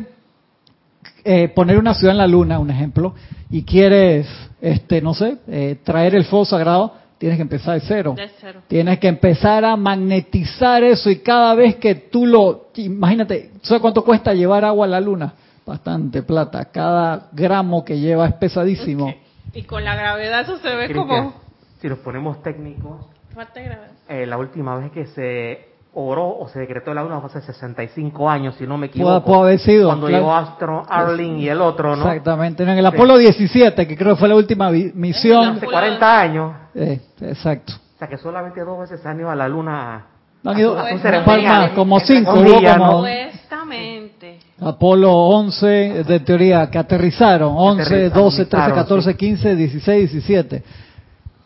[1.24, 3.14] eh, poner una ciudad en la luna, un ejemplo,
[3.50, 4.28] y quieres,
[4.62, 8.14] este, no sé, eh, traer el fuego sagrado, tienes que empezar de cero.
[8.18, 8.62] De cero.
[8.68, 12.70] Tienes que empezar a magnetizar eso y cada vez que tú lo...
[12.76, 15.34] Imagínate, ¿sabes cuánto cuesta llevar agua a la luna?
[15.66, 16.66] Bastante plata.
[16.66, 19.14] Cada gramo que lleva es pesadísimo.
[19.54, 21.34] Y con la gravedad eso se ve Cristian, como...
[21.80, 23.92] Si nos ponemos técnicos, Falta de gravedad.
[24.10, 28.30] eh, la última vez que se oró o se decretó la luna fue hace 65
[28.30, 29.26] años, si no me equivoco.
[29.26, 29.88] puede haber sido.
[29.90, 30.24] Cuando claro.
[30.24, 32.04] llegó Astro Arling y el otro, ¿no?
[32.08, 32.64] Exactamente.
[32.64, 35.58] En el Apolo 17, que creo que fue la última misión.
[35.58, 36.54] Hace 40 años.
[36.76, 37.74] Eh, exacto.
[37.96, 40.06] O sea que solamente dos veces han ido a la luna.
[40.44, 42.92] Han ido a su un ceremonia par más, en- como cinco, un hubo día, como-
[42.92, 42.98] ¿no?
[42.98, 44.40] Supuestamente.
[44.62, 47.54] Apolo 11, de teoría, que aterrizaron.
[47.56, 49.18] 11, Aterrizaron, 12, 13, aterrizaron, 14, sí.
[49.18, 50.64] 15, 16, 17.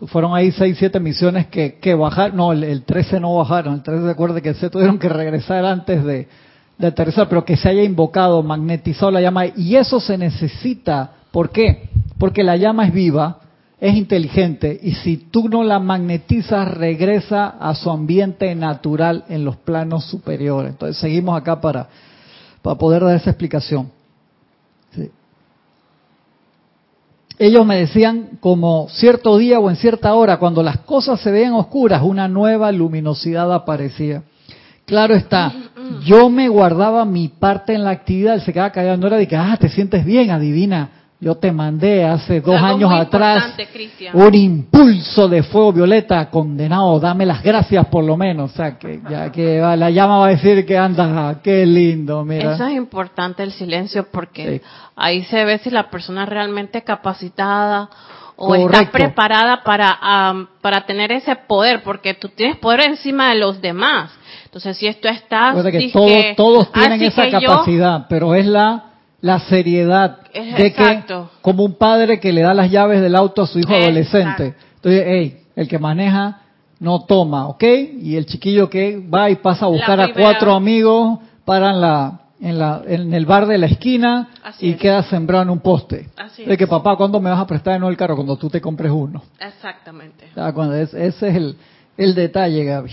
[0.08, 2.38] Fueron ahí 6, 7 misiones que, que bajaron.
[2.38, 3.76] No, el, el 13 no bajaron.
[3.76, 6.28] El 13 se acuerda que se tuvieron que regresar antes de,
[6.78, 9.46] de aterrizar, pero que se haya invocado, magnetizado la llama.
[9.56, 11.12] Y eso se necesita.
[11.32, 11.90] ¿Por qué?
[12.18, 13.40] Porque la llama es viva,
[13.80, 19.58] es inteligente, y si tú no la magnetizas, regresa a su ambiente natural en los
[19.58, 20.72] planos superiores.
[20.72, 21.90] Entonces seguimos acá para,
[22.62, 23.92] para poder dar esa explicación.
[24.92, 25.12] Sí.
[27.38, 31.54] Ellos me decían como cierto día o en cierta hora, cuando las cosas se veían
[31.54, 34.24] oscuras, una nueva luminosidad aparecía.
[34.86, 35.52] Claro está,
[36.04, 39.28] yo me guardaba mi parte en la actividad, él se quedaba callado, no era de
[39.28, 40.90] que, ah, te sientes bien, adivina,
[41.20, 43.54] yo te mandé hace dos Algo años atrás
[44.14, 49.00] un impulso de fuego violeta, condenado, dame las gracias por lo menos, o sea, que
[49.10, 52.54] ya que va- la llama va a decir que andas, ah, qué lindo, mira.
[52.56, 54.62] Eso es importante el silencio porque Sí.
[54.96, 57.90] ahí se ve si la persona es realmente capacitada
[58.36, 59.98] o está preparada para,
[60.62, 64.12] para tener ese poder, porque tú tienes poder encima de los demás.
[64.44, 65.54] Entonces, si esto está...
[65.54, 68.84] Recuerda que todos, todos tienen esa yo- capacidad, pero es la,
[69.22, 71.30] la seriedad Es de exacto.
[71.34, 73.86] que, como un padre que le da las llaves del auto a su hijo Exacto.
[73.86, 74.56] adolescente.
[74.76, 76.42] Entonces, hey, el que maneja
[76.80, 77.64] no toma, ¿ok?
[78.02, 82.60] Y el chiquillo que va y pasa a buscar a cuatro amigos, paran la, en,
[82.60, 84.78] la, en el bar de la esquina Así y es.
[84.78, 86.10] queda sembrado en un poste.
[86.18, 86.58] Así de es.
[86.60, 88.16] que papá, ¿cuándo me vas a prestar de nuevo el carro?
[88.16, 89.24] Cuando tú te compres uno.
[89.40, 90.26] Exactamente.
[90.36, 90.80] ¿Te das cuenta?
[90.82, 91.56] Es- ese es el,
[91.98, 92.92] el detalle, Gaby.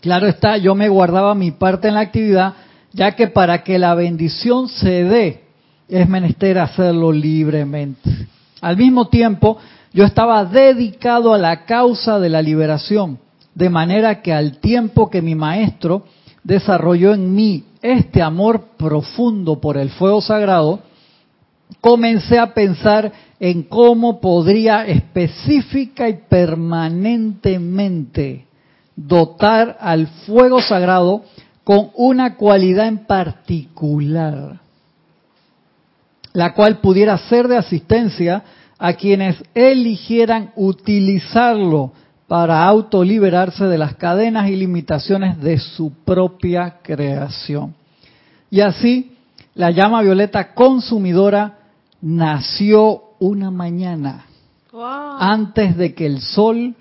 [0.00, 2.52] Claro está, yo me guardaba mi parte en la actividad,
[2.94, 5.44] ya que para que la bendición se dé,
[5.88, 8.08] es menester hacerlo libremente.
[8.60, 9.56] Al mismo tiempo,
[9.92, 13.18] yo estaba dedicado a la causa de la liberación,
[13.54, 16.04] de manera que al tiempo que mi maestro
[16.44, 20.78] desarrolló en mí este amor profundo por el fuego sagrado,
[21.80, 28.46] comencé a pensar en cómo podría específica y permanentemente
[28.96, 31.24] dotar al fuego sagrado
[31.64, 34.60] con una cualidad en particular,
[36.32, 38.42] la cual pudiera ser de asistencia
[38.78, 41.92] a quienes eligieran utilizarlo
[42.28, 47.74] para autoliberarse de las cadenas y limitaciones de su propia creación.
[48.50, 49.16] Y así,
[49.54, 51.58] la llama violeta consumidora
[52.00, 54.26] nació una mañana
[54.72, 54.82] Wow.
[55.20, 56.74] antes de que el sol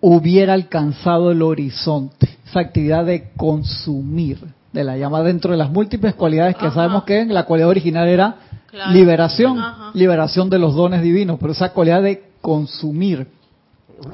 [0.00, 2.28] hubiera alcanzado el horizonte.
[2.46, 4.38] Esa actividad de consumir
[4.72, 6.74] de la llama dentro de las múltiples cualidades que Ajá.
[6.74, 8.36] sabemos que la cualidad original era
[8.70, 8.92] Claro.
[8.92, 9.90] liberación, Ajá.
[9.94, 13.26] liberación de los dones divinos, pero esa cualidad de consumir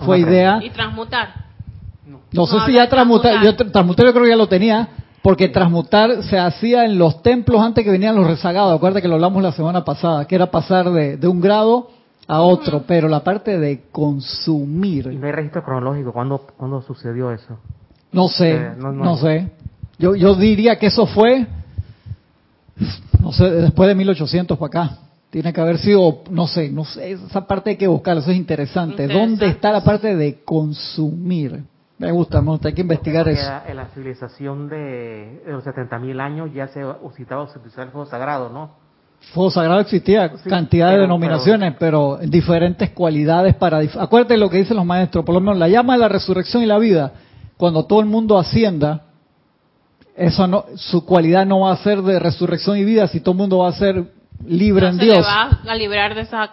[0.00, 1.28] fue idea Y transmutar.
[2.32, 3.66] no sé No, si ya transmutar, yo transmutar.
[3.66, 4.88] tra- transmutar yo creo que ya lo tenía,
[5.22, 9.14] porque transmutar se hacía en los templos antes que venían los rezagados, acuérdate que lo
[9.16, 11.90] hablamos la semana pasada, que era pasar de, de un grado
[12.28, 16.12] a otro, pero la parte de Y consumir, no hay registro cronológico.
[16.12, 17.58] ¿Cuándo, cuándo sucedió eso?
[18.12, 19.16] no sé, Eh, no, no, no.
[19.16, 19.50] sé.
[19.98, 21.46] Yo, yo diría que eso fue,
[23.20, 24.98] no sé, después de 1800 para acá.
[25.30, 28.36] Tiene que haber sido, no sé, no sé, esa parte hay que buscarla, eso es
[28.36, 29.02] interesante.
[29.02, 29.18] Interesante.
[29.30, 31.62] ¿Dónde está la parte de consumir?
[31.98, 33.42] Me gusta, me gusta, hay que investigar eso.
[33.66, 38.50] En la civilización de, de los 70.000 años ya se usaba utilizar el fuego sagrado,
[38.50, 38.70] ¿no?
[39.32, 43.82] Fuego sagrado existía, Sí, cantidad de pero- denominaciones, pero, diferentes cualidades para...
[43.82, 46.62] dif- Acuérdate lo que dicen los maestros, por lo menos la llama de la resurrección
[46.62, 47.12] y la vida,
[47.56, 49.02] cuando todo el mundo ascienda,
[50.16, 53.38] eso no, su cualidad no va a ser de resurrección y vida, si todo el
[53.38, 54.04] mundo va a ser
[54.46, 55.16] libre No en se Dios.
[55.18, 56.50] le va a liberar de esa,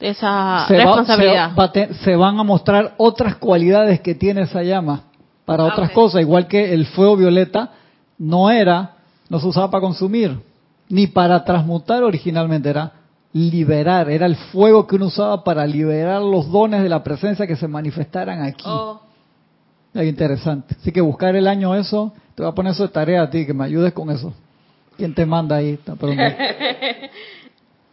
[0.00, 1.50] de esa se, va- responsabilidad.
[1.50, 5.04] se va a te- se van a mostrar otras cualidades que tiene esa llama
[5.46, 7.70] para Ah, otras cosas, igual que el fuego violeta
[8.18, 8.96] no era,
[9.28, 10.38] no se usaba para consumir,
[10.94, 12.92] ni para transmutar originalmente, era
[13.32, 17.56] liberar, era el fuego que uno usaba para liberar los dones de la presencia que
[17.56, 18.62] se manifestaran aquí.
[18.64, 19.00] Oh,
[19.92, 20.76] Es interesante.
[20.80, 23.44] Así que buscar el año eso, te voy a poner eso de tarea a ti,
[23.44, 24.32] que me ayudes con eso.
[24.96, 25.76] ¿Quién te manda ahí?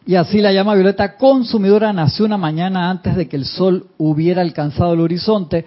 [0.03, 4.41] Y así la llama violeta consumidora nació una mañana antes de que el sol hubiera
[4.41, 5.63] alcanzado el horizonte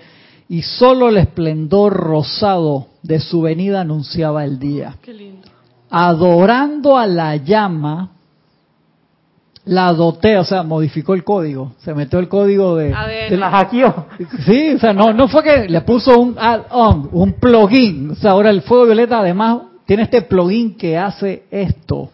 [0.48, 4.96] y solo el esplendor rosado de su venida anunciaba el día.
[5.02, 5.53] Qué lindo.
[5.96, 8.10] Adorando a la llama,
[9.64, 12.92] la doté, o sea, modificó el código, se metió el código de...
[13.30, 14.06] De La hackeó.
[14.44, 18.10] Sí, o sea, no, no fue que le puso un add-on, un plugin.
[18.10, 22.10] O sea, ahora el fuego violeta además tiene este plugin que hace esto.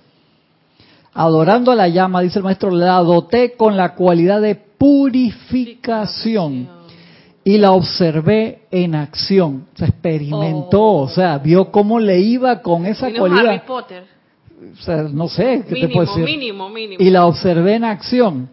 [1.14, 6.79] Adorando a la llama, dice el maestro, la doté con la cualidad de purificación
[7.44, 9.66] y la observé en acción.
[9.74, 11.02] Se experimentó, Oh.
[11.02, 13.64] o sea, vio cómo le iba con esa Vino Harry cualidad.
[13.66, 14.04] Potter.
[14.78, 16.24] O sea, no sé, ¿qué te puedo decir?
[16.24, 17.02] mínimo, mínimo.
[17.02, 18.50] y la observé en acción,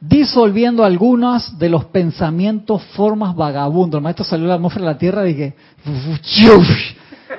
[0.00, 3.98] disolviendo algunos de los pensamientos, formas vagabundos.
[3.98, 5.54] El maestro salió a la atmósfera de la Tierra y dije,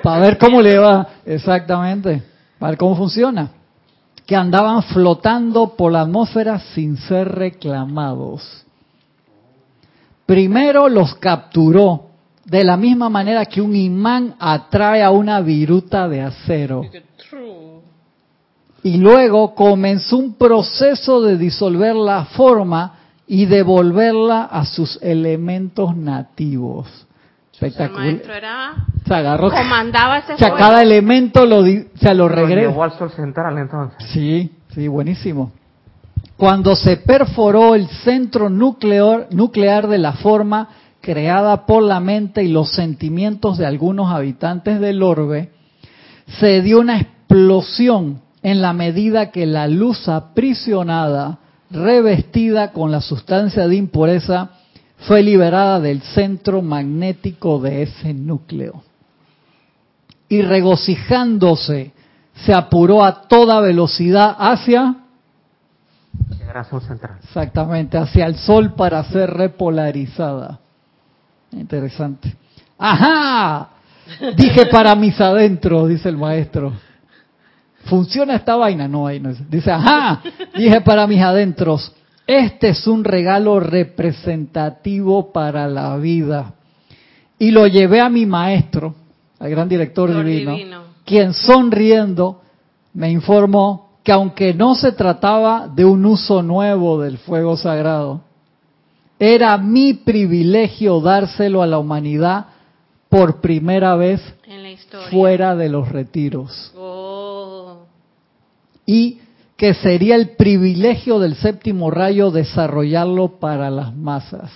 [0.02, 2.22] para ver cómo le va, exactamente,
[2.58, 3.50] para ver cómo funciona.
[4.26, 8.66] Que andaban flotando por la atmósfera sin ser reclamados.
[10.28, 12.10] Primero los capturó,
[12.44, 16.82] de la misma manera que un imán atrae a una viruta de acero.
[18.82, 22.92] Y luego comenzó un proceso de disolver la forma
[23.26, 26.86] y devolverla a sus elementos nativos.
[27.60, 28.06] El Espectacular.
[28.06, 28.74] maestro era...
[29.06, 29.50] Se agarró.
[29.50, 32.68] Comandaba ese O sea, cada elemento lo, se lo Lo regresa.
[32.68, 33.96] llevó al sol central entonces.
[34.10, 35.52] Sí, sí, buenísimo.
[36.38, 40.68] Cuando se perforó el centro nuclear, nuclear de la forma
[41.00, 45.50] creada por la mente y los sentimientos de algunos habitantes del orbe,
[46.38, 51.40] se dio una explosión en la medida que la luz aprisionada,
[51.72, 54.50] revestida con la sustancia de impureza,
[55.08, 58.84] fue liberada del centro magnético de ese núcleo.
[60.28, 61.90] Y regocijándose,
[62.46, 64.98] se apuró a toda velocidad hacia,
[66.48, 67.18] Llegar al sol central.
[67.22, 70.58] exactamente, hacia el sol para ser repolarizada.
[71.52, 72.34] Interesante.
[72.78, 73.68] ¡Ajá!
[74.34, 76.72] Dije para mis adentros, dice el maestro.
[77.84, 78.88] ¿Funciona esta vaina?
[78.88, 79.50] No, ahí no es.
[79.50, 80.22] Dice, ajá,
[80.56, 81.92] dije para mis adentros,
[82.26, 86.54] este es un regalo representativo para la vida.
[87.38, 88.94] Y lo llevé a mi maestro,
[89.38, 90.82] al gran director Director divino, divino.
[91.04, 92.40] quien sonriendo
[92.94, 98.22] me informó que aunque no se trataba de un uso nuevo del fuego sagrado,
[99.18, 102.46] era mi privilegio dárselo a la humanidad
[103.10, 105.10] por primera vez En la historia.
[105.10, 106.72] fuera de los retiros.
[106.74, 107.80] Oh.
[108.86, 109.18] Y
[109.58, 114.50] que sería el privilegio del séptimo rayo desarrollarlo para las masas.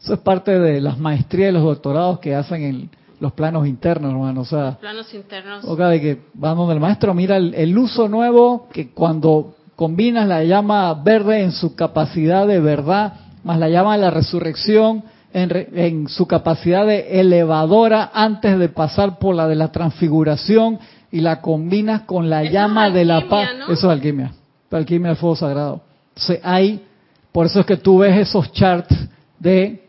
[0.00, 2.90] Eso es parte de las maestrías y los doctorados que hacen en
[3.20, 4.40] los planos internos, hermano.
[4.40, 5.64] O sea, Planos internos.
[5.64, 10.26] o de que van donde el maestro mira el, el uso nuevo que cuando combinas
[10.26, 13.14] la llama verde en su capacidad de verdad,
[13.44, 18.68] más la llama de la resurrección en, re- en su capacidad de elevadora antes de
[18.68, 20.78] pasar por la de la transfiguración
[21.12, 23.48] y la combinas con la Eso llama de la paz.
[23.58, 23.64] ¿no?
[23.66, 24.32] Eso es alquimia.
[24.70, 25.80] Alquimia del fuego sagrado.
[26.10, 26.84] Entonces hay,
[27.32, 28.94] por eso es que tú ves esos charts
[29.38, 29.88] de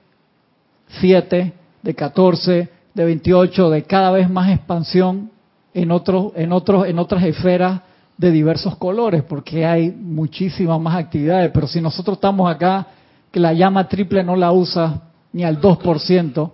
[0.99, 5.31] 7, de 14, de 28, de cada vez más expansión
[5.73, 7.81] en otros, en otros, en otras esferas
[8.17, 11.51] de diversos colores, porque hay muchísimas más actividades.
[11.53, 12.87] Pero si nosotros estamos acá,
[13.31, 15.01] que la llama triple no la usa
[15.33, 16.51] ni al 2%, entonces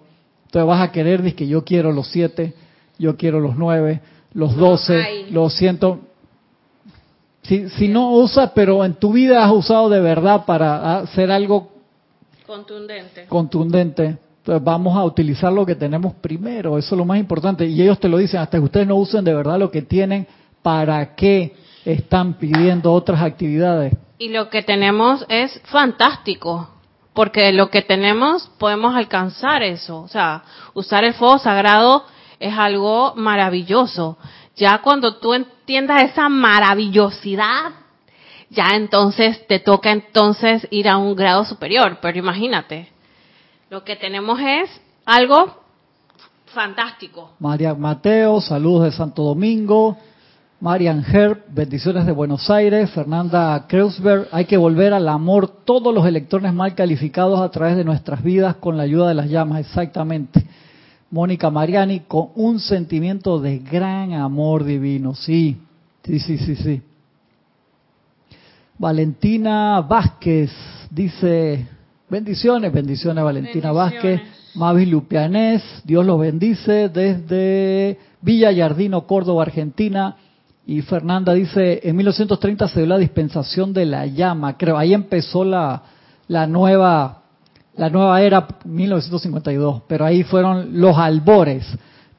[0.68, 2.54] vas a querer, decir que yo quiero los 7,
[3.00, 4.00] yo quiero los 9,
[4.34, 5.32] los No 12, hay.
[5.32, 5.80] los 100.
[7.42, 11.70] Si, si no usas, pero en tu vida has usado de verdad para hacer algo
[12.46, 13.26] Contundente.
[13.28, 14.18] contundente.
[14.62, 17.66] Vamos a utilizar lo que tenemos primero, eso es lo más importante.
[17.66, 20.26] Y ellos te lo dicen, hasta que ustedes no usen de verdad lo que tienen,
[20.62, 23.94] ¿para qué están pidiendo otras actividades?
[24.18, 26.70] Y lo que tenemos es fantástico,
[27.14, 30.02] porque lo que tenemos podemos alcanzar eso.
[30.02, 30.44] O sea,
[30.74, 32.06] usar el fuego sagrado
[32.40, 34.18] es algo maravilloso.
[34.56, 37.72] Ya cuando tú entiendas esa maravillosidad,
[38.50, 42.00] ya entonces te toca entonces ir a un grado superior.
[42.02, 42.90] Pero imagínate,
[43.70, 44.70] lo que tenemos es
[45.06, 45.58] algo
[46.54, 47.32] fantástico.
[47.40, 49.98] María Mateo, saludos de Santo Domingo.
[50.60, 52.90] Marian Herb, bendiciones de Buenos Aires.
[52.90, 57.84] Fernanda Kreuzberg, hay que volver al amor todos los electrones mal calificados a través de
[57.84, 60.44] nuestras vidas con la ayuda de las llamas, exactamente.
[61.12, 65.14] Mónica Mariani, con un sentimiento de gran amor divino.
[65.14, 65.62] Sí,
[66.04, 66.82] sí, sí, sí, sí.
[68.80, 70.52] Valentina Vázquez
[70.90, 71.68] dice,
[72.10, 74.22] bendiciones, bendiciones Valentina Bendiciones.
[74.22, 74.38] Vázquez.
[74.56, 80.16] Mavi Lupianés, Dios los bendice desde Villa Yardino, Córdoba, Argentina.
[80.66, 85.44] Y Fernanda dice, en 1930 se dio la dispensación de la llama, creo, ahí empezó
[85.46, 85.84] la,
[86.28, 87.22] la nueva
[87.78, 91.64] la nueva era 1952, pero ahí fueron los albores,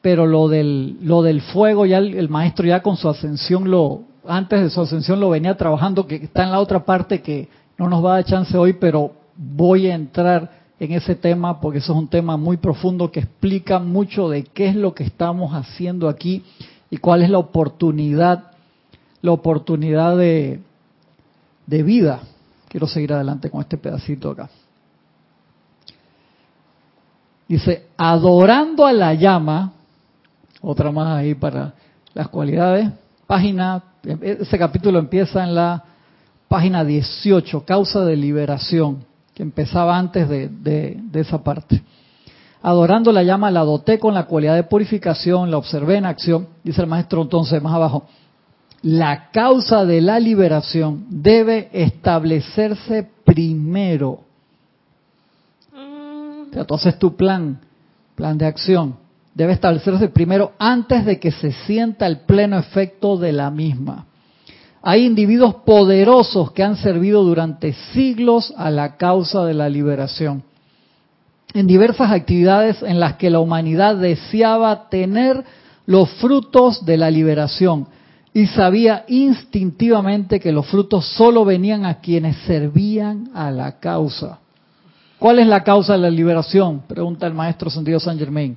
[0.00, 4.62] pero lo del lo del fuego ya el, maestro ya con su ascensión lo antes
[4.62, 8.04] de su ascensión lo venía trabajando que está en la otra parte que no nos
[8.04, 11.98] va a dar chance hoy, pero voy a entrar en ese tema porque eso es
[11.98, 16.44] un tema muy profundo que explica mucho de qué es lo que estamos haciendo aquí
[16.90, 18.52] y cuál es la oportunidad,
[19.22, 20.60] la oportunidad de,
[21.66, 22.20] de vida.
[22.68, 24.50] Quiero seguir adelante con este pedacito acá.
[27.46, 29.72] Dice, adorando a la llama,
[30.60, 31.72] otra más ahí para
[32.12, 32.90] las cualidades,
[33.26, 33.82] página,
[34.20, 35.82] ese capítulo empieza en la
[36.48, 39.07] página 18, causa de liberación,
[39.38, 41.80] que empezaba antes de, esa parte.
[42.60, 46.80] Adorando la llama, la doté con la cualidad de purificación, la observé en acción, dice
[46.80, 48.08] el maestro entonces más abajo.
[48.82, 54.22] La causa de la liberación debe establecerse primero.
[55.72, 56.58] Mm.
[56.58, 57.60] Entonces tu plan,
[58.16, 58.96] plan de acción,
[59.34, 64.06] debe establecerse primero antes de que se sienta el pleno efecto de la misma.
[64.82, 70.44] Hay individuos poderosos que han servido durante siglos a la causa de la liberación
[71.54, 75.44] en diversas actividades en las que la humanidad deseaba tener
[75.86, 77.88] los frutos de la liberación
[78.34, 84.38] y sabía instintivamente que los frutos solo venían a quienes servían a la causa.
[85.18, 86.82] ¿Cuál es la causa de la liberación?
[86.86, 88.56] Pregunta el maestro Sentido San Germain.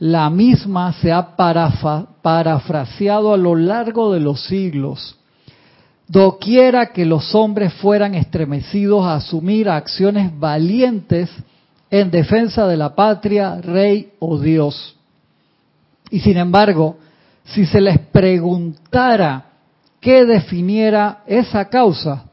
[0.00, 5.16] La misma se ha parafraseado a lo largo de los siglos.
[6.10, 11.30] Doquiera que los hombres fueran estremecidos a asumir acciones valientes
[11.88, 14.96] en defensa de la patria, rey o Dios.
[16.10, 16.96] Y sin embargo,
[17.44, 19.52] si se les preguntara
[20.00, 22.24] qué definiera esa causa,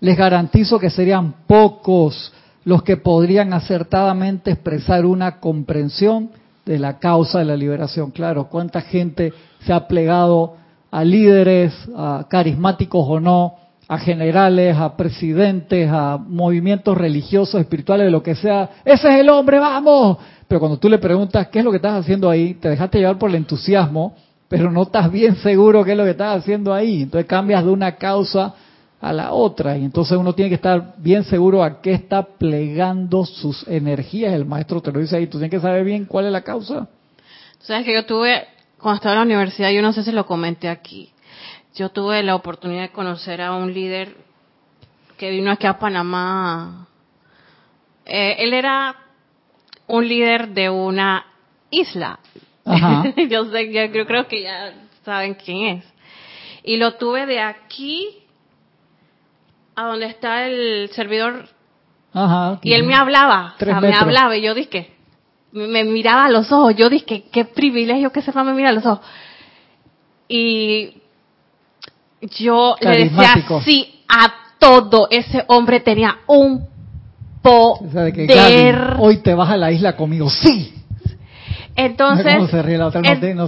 [0.00, 2.32] les garantizo que serían pocos
[2.64, 6.30] los que podrían acertadamente expresar una comprensión
[6.64, 8.12] de la causa de la liberación.
[8.12, 10.56] Claro, cuánta gente se ha plegado
[10.90, 13.54] a líderes, a carismáticos o no,
[13.88, 18.70] a generales, a presidentes, a movimientos religiosos, espirituales, lo que sea.
[18.84, 20.18] Ese es el hombre, vamos.
[20.46, 23.18] Pero cuando tú le preguntas qué es lo que estás haciendo ahí, te dejaste llevar
[23.18, 24.14] por el entusiasmo,
[24.48, 27.02] pero no estás bien seguro qué es lo que estás haciendo ahí.
[27.02, 28.54] Entonces cambias de una causa
[29.00, 33.24] a la otra y entonces uno tiene que estar bien seguro a qué está plegando
[33.24, 34.34] sus energías.
[34.34, 36.88] El maestro te lo dice ahí, tú tienes que saber bien cuál es la causa.
[37.60, 38.46] Sabes que yo tuve,
[38.80, 41.12] cuando estaba en la universidad, yo no sé si lo comenté aquí,
[41.74, 44.16] yo tuve la oportunidad de conocer a un líder
[45.16, 46.86] que vino aquí a Panamá.
[48.04, 48.96] Eh, él era
[49.86, 51.26] un líder de una
[51.70, 52.20] isla.
[53.28, 54.74] yo sé, yo creo que ya
[55.04, 55.84] saben quién es.
[56.62, 58.08] Y lo tuve de aquí
[59.74, 61.48] a donde está el servidor.
[62.62, 64.97] y él me hablaba, me hablaba y yo dije,
[65.52, 68.84] me miraba a los ojos, yo dije, qué privilegio que sepa me mira a los
[68.84, 69.06] ojos.
[70.28, 71.00] Y
[72.20, 73.34] yo le decía
[73.64, 75.08] sí a todo.
[75.10, 76.68] Ese hombre tenía un
[77.40, 78.96] poder.
[78.98, 80.28] hoy te vas a la isla conmigo.
[80.28, 80.74] Sí.
[81.74, 82.34] Entonces,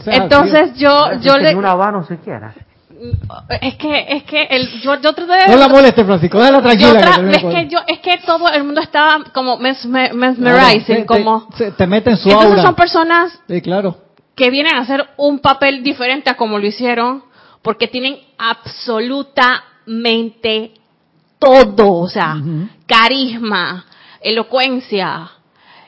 [0.07, 1.55] entonces yo, yo le.
[1.55, 2.55] una habano siquiera.
[3.61, 5.49] Es que, es que el, yo, yo traté de...
[5.49, 7.01] No la moleste, Francisco, déjala tranquila.
[7.33, 11.49] es, que yo, es que todo el mundo estaba como mesmerizing, como...
[11.57, 13.41] Te, te, mete en su Entonces son personas...
[13.49, 13.97] Sí, claro.
[14.35, 17.25] Que vienen a hacer un papel diferente a como lo hicieron
[17.63, 20.73] porque tienen absolutamente
[21.39, 22.37] todo, o sea,
[22.87, 23.87] carisma,
[24.21, 25.31] elocuencia,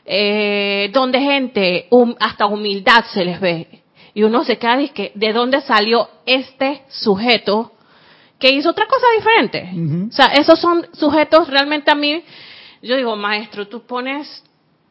[0.04, 1.88] eh, donde gente,
[2.18, 3.81] hasta humildad se les ve.
[4.14, 7.72] Y uno se queda que ¿de dónde salió este sujeto
[8.38, 9.70] que hizo otra cosa diferente?
[10.08, 12.22] O sea, esos son sujetos realmente a mí,
[12.82, 14.42] yo digo, maestro, tú pones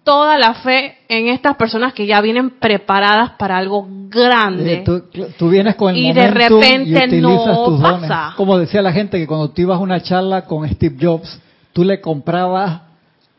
[0.04, 4.84] toda la fe en estas personas que ya vienen preparadas para algo grande.
[4.86, 8.34] Eh, tú, vienes con el y de repente no pasa.
[8.36, 11.40] Como decía la gente que cuando tú ibas a una charla con Steve Jobs,
[11.74, 12.82] tú le comprabas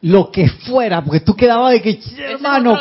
[0.02, 2.76] lo que fuera, porque tú quedabas de que, hermano,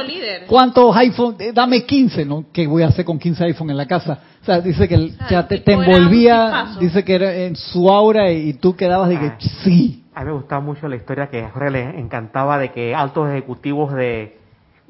[0.47, 1.39] ¿cuántos iPhones?
[1.39, 2.45] Eh, dame 15, ¿no?
[2.51, 4.19] ¿Qué voy a hacer con 15 iPhone en la casa?
[4.41, 5.11] O sea, dice que
[5.47, 9.37] te, envolvía, dice que era en su aura y tú quedabas de que, ah.
[9.63, 12.95] sí, a mí me gustaba mucho la historia que a Jorge le encantaba de que
[12.95, 14.40] altos ejecutivos de,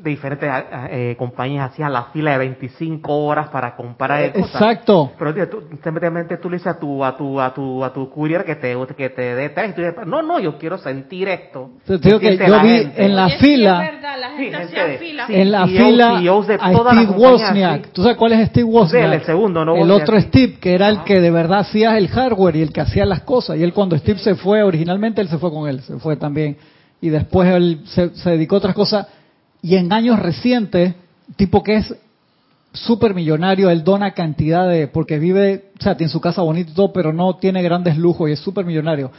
[0.01, 0.49] de diferentes
[0.89, 4.55] eh, compañías hacían la fila de 25 horas para comprar eh, cosas.
[4.55, 5.11] Exacto.
[5.17, 8.09] Pero tío, tú, simplemente tú le dices a tu a tu a tu a tu
[8.09, 11.71] courier que te que te dé tres y tú no, no, yo quiero sentir esto.
[11.85, 15.25] Te digo que yo vi en la fila es verdad, la gente hacía fila.
[15.29, 16.17] en la fila
[16.59, 17.91] a Steve Wozniak.
[17.91, 19.13] ¿Tú sabes cuál es Steve Wozniak?
[19.13, 22.55] el segundo, no El otro Steve que era el que de verdad hacía el hardware
[22.55, 25.37] y el que hacía las cosas y él cuando Steve se fue originalmente él se
[25.37, 26.57] fue con él, se fue también
[27.01, 29.07] y después él se, se dedicó a otras cosas
[29.61, 30.95] y en años recientes,
[31.35, 31.95] tipo que es
[32.73, 36.73] súper millonario, él dona cantidad de, porque vive, o sea, tiene su casa bonita y
[36.73, 39.11] todo, pero no tiene grandes lujos y es súper millonario,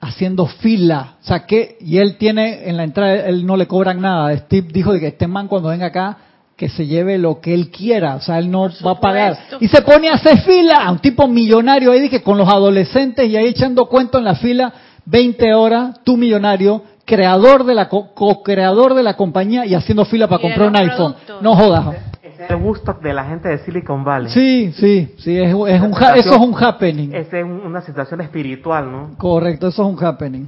[0.00, 4.00] haciendo fila, o sea, que, y él tiene, en la entrada, él no le cobran
[4.00, 6.18] nada, Steve dijo de que este man cuando venga acá,
[6.56, 9.38] que se lleve lo que él quiera, o sea, él no va a pagar.
[9.60, 13.36] Y se pone a hacer fila, un tipo millonario ahí, dije, con los adolescentes y
[13.36, 14.72] ahí echando cuento en la fila,
[15.04, 20.42] 20 horas, tú millonario, creador de la co-creador de la compañía y haciendo fila para
[20.42, 21.16] comprar un iPhone.
[21.40, 21.96] No jodas.
[22.22, 24.30] Es el gusto de la gente de Silicon Valley.
[24.30, 27.12] Sí, sí, sí, es, un, eso es un happening.
[27.14, 29.10] Es una situación espiritual, ¿no?
[29.16, 30.46] Correcto, eso es un happening.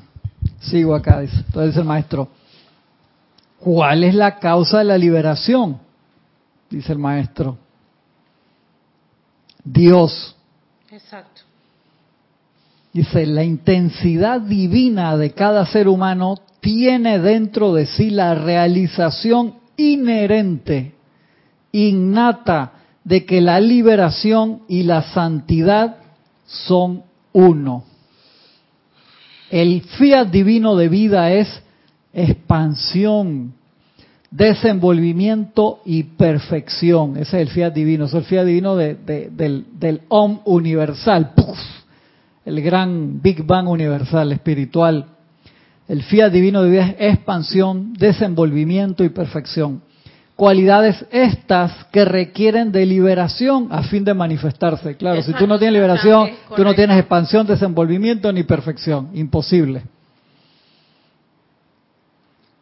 [0.61, 1.37] Sigo acá, dice.
[1.47, 2.29] Entonces el maestro.
[3.59, 5.79] ¿Cuál es la causa de la liberación?
[6.69, 7.57] Dice el maestro.
[9.65, 10.37] Dios.
[10.91, 11.30] Exacto.
[12.93, 20.95] Dice, la intensidad divina de cada ser humano tiene dentro de sí la realización inherente,
[21.73, 22.73] innata,
[23.05, 25.97] de que la liberación y la santidad
[26.47, 27.85] son uno.
[29.51, 31.63] El fiat divino de vida es
[32.13, 33.55] expansión,
[34.31, 37.17] desenvolvimiento y perfección.
[37.17, 38.99] Ese es el fiat divino, es el fiat divino del,
[39.79, 41.33] del universal,
[42.45, 45.07] el gran Big Bang universal, espiritual
[45.91, 49.83] el fiat divino de vida es expansión, desenvolvimiento y perfección.
[50.37, 54.97] Cualidades estas que requieren de liberación a fin de manifestarse.
[54.97, 59.09] Claro, si tú no tienes liberación, tú no tienes expansión, desenvolvimiento ni perfección.
[59.15, 59.83] Imposible.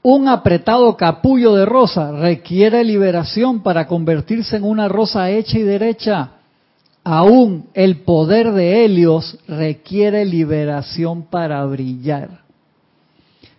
[0.00, 6.30] Un apretado capullo de rosa requiere liberación para convertirse en una rosa hecha y derecha.
[7.10, 12.42] Aún el poder de Helios requiere liberación para brillar.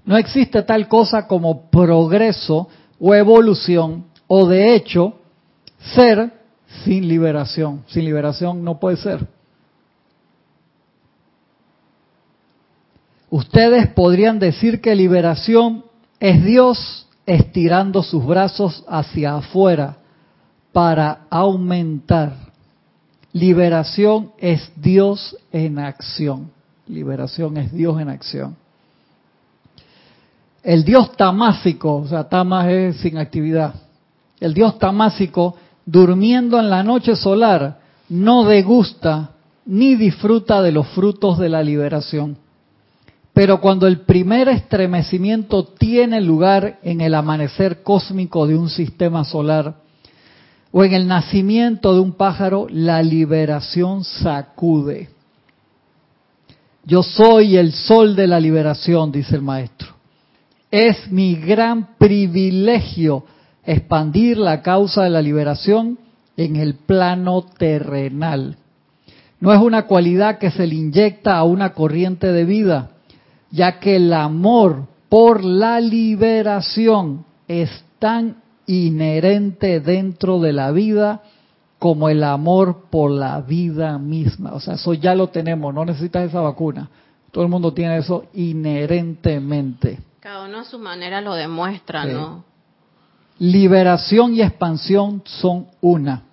[0.05, 2.67] No existe tal cosa como progreso
[2.99, 5.15] o evolución o de hecho
[5.95, 6.31] ser
[6.85, 7.83] sin liberación.
[7.87, 9.25] Sin liberación no puede ser.
[13.31, 15.85] Ustedes podrían decir que liberación
[16.19, 19.97] es Dios estirando sus brazos hacia afuera
[20.71, 22.48] para aumentar.
[23.33, 26.51] Liberación es Dios en acción.
[26.87, 28.55] Liberación es Dios en acción.
[30.63, 33.75] El dios tamásico, o sea, tamas es sin actividad.
[34.39, 35.55] El dios tamásico,
[35.85, 39.31] durmiendo en la noche solar, no degusta
[39.65, 42.37] ni disfruta de los frutos de la liberación.
[43.33, 49.75] Pero cuando el primer estremecimiento tiene lugar en el amanecer cósmico de un sistema solar
[50.71, 55.09] o en el nacimiento de un pájaro, la liberación sacude.
[56.85, 59.89] Yo soy el sol de la liberación, dice el maestro.
[60.71, 63.25] Es mi gran privilegio
[63.65, 65.99] expandir la causa de la liberación
[66.37, 68.57] en el plano terrenal.
[69.39, 72.91] No es una cualidad que se le inyecta a una corriente de vida,
[73.51, 78.37] ya que el amor por la liberación es tan
[78.69, 81.23] inherente dentro de la vida
[81.79, 84.53] como el amor por la vida misma.
[84.53, 86.87] O sea, eso ya lo tenemos, no necesitas esa vacuna.
[87.31, 89.99] Todo el mundo tiene eso inherentemente.
[90.19, 92.43] Cada uno a su manera lo demuestra, ¿no?
[93.39, 96.23] Liberación y expansión son una.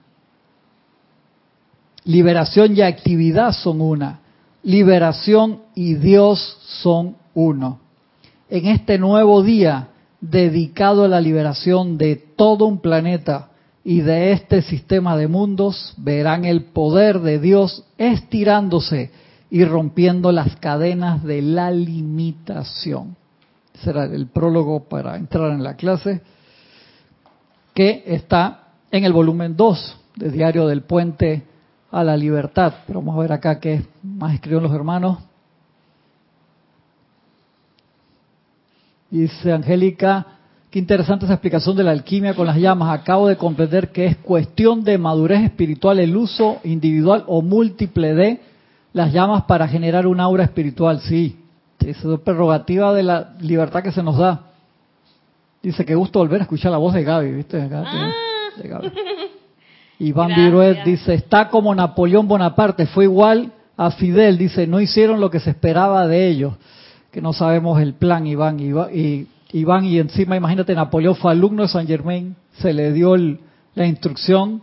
[2.05, 4.21] Liberación y actividad son una.
[4.63, 7.81] Liberación y Dios son uno.
[8.51, 9.89] En este nuevo día
[10.21, 13.51] dedicado a la liberación de todo un planeta
[13.85, 19.11] y de este sistema de mundos, verán el poder de Dios estirándose
[19.51, 23.17] y rompiendo las cadenas de la limitación
[23.83, 26.23] será el prólogo para entrar en la clase,
[27.75, 31.45] que está en el volumen 2 de Diario del Puente
[31.91, 32.75] a la Libertad.
[32.87, 35.19] Pero vamos a ver acá qué más escribieron los hermanos.
[39.11, 40.27] Dice Angélica,
[40.71, 42.99] qué interesante esa explicación de la alquimia con las llamas.
[42.99, 48.41] Acabo de comprender que es cuestión de madurez espiritual el uso individual o múltiple de
[48.93, 51.01] las llamas para generar un aura espiritual.
[51.01, 51.39] Sí,
[51.81, 54.43] es prerrogativa de la libertad que se nos da.
[55.63, 57.61] Dice que gusto volver a escuchar la voz de Gaby, ¿viste?
[57.61, 58.13] Ah.
[58.57, 58.93] de Gaby.
[59.99, 60.35] Iván.
[60.35, 65.41] Viruet dice, está como Napoleón Bonaparte, fue igual a Fidel, dice, no hicieron lo que
[65.41, 66.55] se esperaba de ellos,
[67.11, 68.61] que no sabemos el plan, Iván.
[68.61, 68.91] Iván
[69.53, 73.41] y, y encima, imagínate, Napoleón fue alumno de San Germain, se le dio el-
[73.75, 74.63] la instrucción,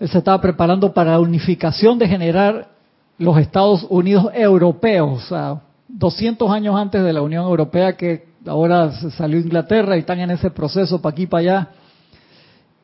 [0.00, 2.68] él se estaba preparando para la unificación de generar
[3.18, 8.92] los Estados Unidos europeos, o sea, 200 años antes de la Unión Europea que ahora
[8.92, 11.68] se salió Inglaterra y están en ese proceso para aquí para allá.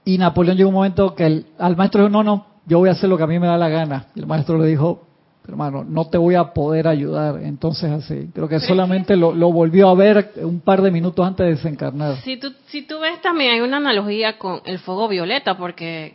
[0.04, 2.92] Y Napoleón llegó un momento que el- al maestro dijo, no, no, yo voy a
[2.92, 4.06] hacer lo que a mí me da la gana.
[4.14, 5.02] Y el maestro le dijo,
[5.48, 7.42] hermano, no te voy a poder ayudar.
[7.42, 11.44] Entonces así, creo que solamente lo, lo volvió a ver un par de minutos antes
[11.46, 12.16] de desencarnar.
[12.22, 16.14] Si tú, si tú ves también hay una analogía con el fuego violeta, porque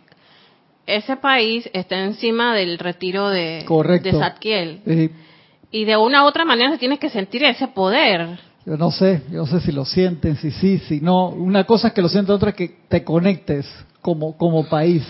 [0.85, 4.09] ese país está encima del retiro de, Correcto.
[4.09, 4.81] de Zadkiel.
[4.85, 5.11] Y
[5.81, 8.39] Y de una u otra manera se tienes que sentir ese poder.
[8.65, 11.27] yo no sé, yo no sé si lo sienten, si sí, si no.
[11.29, 13.67] Una cosa es que lo sienten, otra es que te conectes
[14.01, 15.03] como, como país.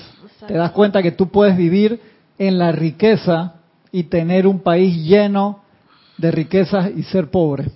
[0.47, 1.99] Te das cuenta que tú puedes vivir
[2.39, 3.53] en la riqueza
[3.91, 5.61] y tener un país lleno
[6.17, 7.71] de riquezas y ser pobre,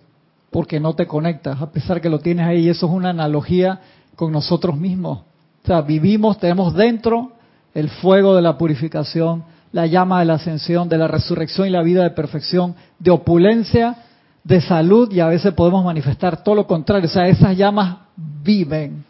[0.50, 2.66] porque no te conectas, a pesar que lo tienes ahí.
[2.66, 3.80] Y eso es una analogía
[4.16, 5.20] con nosotros mismos.
[5.64, 7.32] O sea, vivimos, tenemos dentro
[7.74, 11.84] el fuego de la purificación, la llama de la ascensión, de la resurrección y la
[11.84, 13.96] vida de perfección, de opulencia,
[14.44, 17.08] de salud y a veces podemos manifestar todo lo contrario.
[17.08, 19.06] O sea, esas llamas viven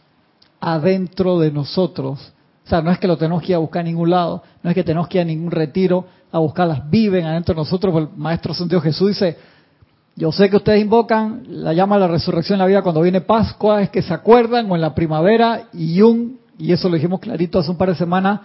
[0.59, 2.33] adentro de nosotros.
[2.65, 4.69] O sea, no es que lo tenemos que ir a buscar a ningún lado, no
[4.69, 7.93] es que tenemos que ir a ningún retiro a buscarlas, viven adentro de nosotros.
[7.95, 9.37] El Maestro Santiago Jesús dice,
[10.15, 13.21] yo sé que ustedes invocan la llama de la resurrección en la vida cuando viene
[13.21, 17.19] Pascua, es que se acuerdan, o en la primavera, y un, y eso lo dijimos
[17.19, 18.41] clarito hace un par de semanas,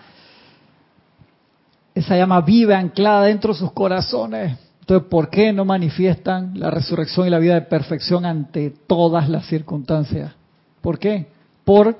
[1.94, 4.58] esa llama vive anclada dentro de sus corazones.
[4.80, 9.46] Entonces, ¿por qué no manifiestan la resurrección y la vida de perfección ante todas las
[9.46, 10.32] circunstancias?
[10.80, 11.26] ¿Por qué?
[11.64, 11.98] Por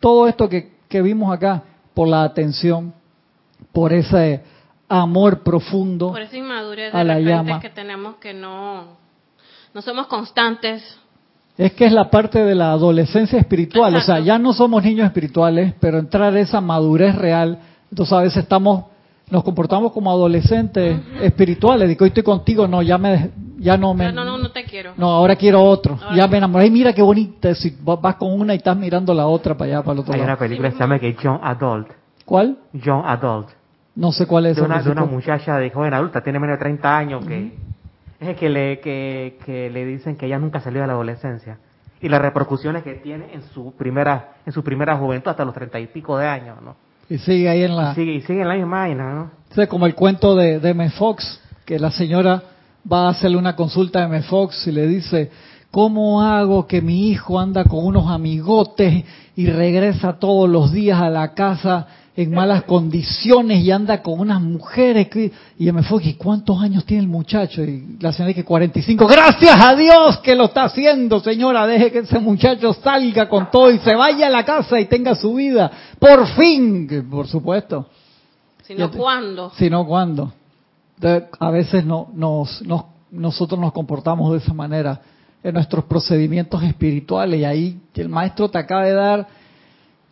[0.00, 1.62] todo esto que, que vimos acá,
[1.94, 2.94] por la atención,
[3.72, 4.42] por ese
[4.88, 7.60] amor profundo Por esa inmadurez de a la llama.
[7.60, 8.96] que tenemos que no,
[9.74, 10.82] no somos constantes.
[11.56, 15.06] Es que es la parte de la adolescencia espiritual, o sea, ya no somos niños
[15.06, 17.58] espirituales, pero entrar a esa madurez real,
[17.90, 18.84] entonces a veces estamos,
[19.28, 24.12] nos comportamos como adolescentes espirituales, digo, hoy estoy contigo, no, ya me, ya no me,
[24.12, 24.92] No, no, no te quiero.
[24.96, 28.16] no, ahora quiero otro, Ahora ya me enamoré, Ay, mira qué bonita, si va- vas
[28.16, 30.38] con una y estás mirando la otra para allá, para el otro Hay una lado.
[30.40, 31.88] película que se llama que John Adult.
[32.24, 32.58] ¿Cuál?
[32.84, 33.48] John Adult.
[33.94, 34.56] No sé cuál es.
[34.56, 37.52] De una, de una muchacha de joven adulta, tiene menos de 30 años, que
[38.20, 41.58] es el que le, que, que le dicen que ella nunca salió de la adolescencia.
[42.00, 45.80] Y las repercusiones que tiene en su primera en su primera juventud hasta los treinta
[45.80, 46.76] y pico de años, ¿no?
[47.10, 47.90] Y sigue ahí en la...
[47.92, 49.30] Y sigue, y sigue en la misma vaina, ¿no?
[49.56, 50.90] Es como el cuento de, de M.
[50.90, 52.42] Fox, que la señora
[52.90, 54.22] va a hacerle una consulta a M.
[54.22, 55.30] Fox y le dice,
[55.70, 59.04] ¿cómo hago que mi hijo anda con unos amigotes
[59.36, 61.86] y regresa todos los días a la casa
[62.16, 65.08] en malas condiciones y anda con unas mujeres?
[65.08, 65.82] que-?" Y M.
[65.82, 67.62] Fox, ¿y cuántos años tiene el muchacho?
[67.62, 69.06] Y la señora dice, 45.
[69.06, 71.66] Gracias a Dios que lo está haciendo, señora.
[71.66, 75.14] Deje que ese muchacho salga con todo y se vaya a la casa y tenga
[75.14, 75.70] su vida.
[75.98, 77.86] Por fin, que por supuesto
[78.66, 79.52] Sino cuándo.
[79.56, 80.32] sino cuando.
[81.40, 85.00] A veces no, nos, nos- nosotros nos comportamos de esa manera
[85.42, 89.26] en nuestros procedimientos espirituales y ahí el maestro te acaba de dar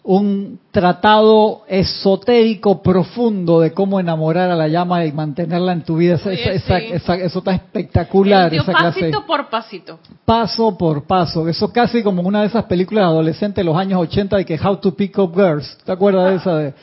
[0.08, 6.14] un tratado esotérico profundo de cómo enamorar a la llama y mantenerla en tu vida.
[6.14, 6.86] Esa- Oye, esa- sí.
[6.92, 9.98] esa- eso está espectacular, esa clase pasito por pasito.
[10.24, 11.48] paso por paso.
[11.48, 14.76] Eso casi como una de esas películas adolescentes de los años 80 de que How
[14.76, 15.76] to Pick Up Girls.
[15.84, 16.56] ¿Te acuerdas de esa?
[16.56, 16.74] De,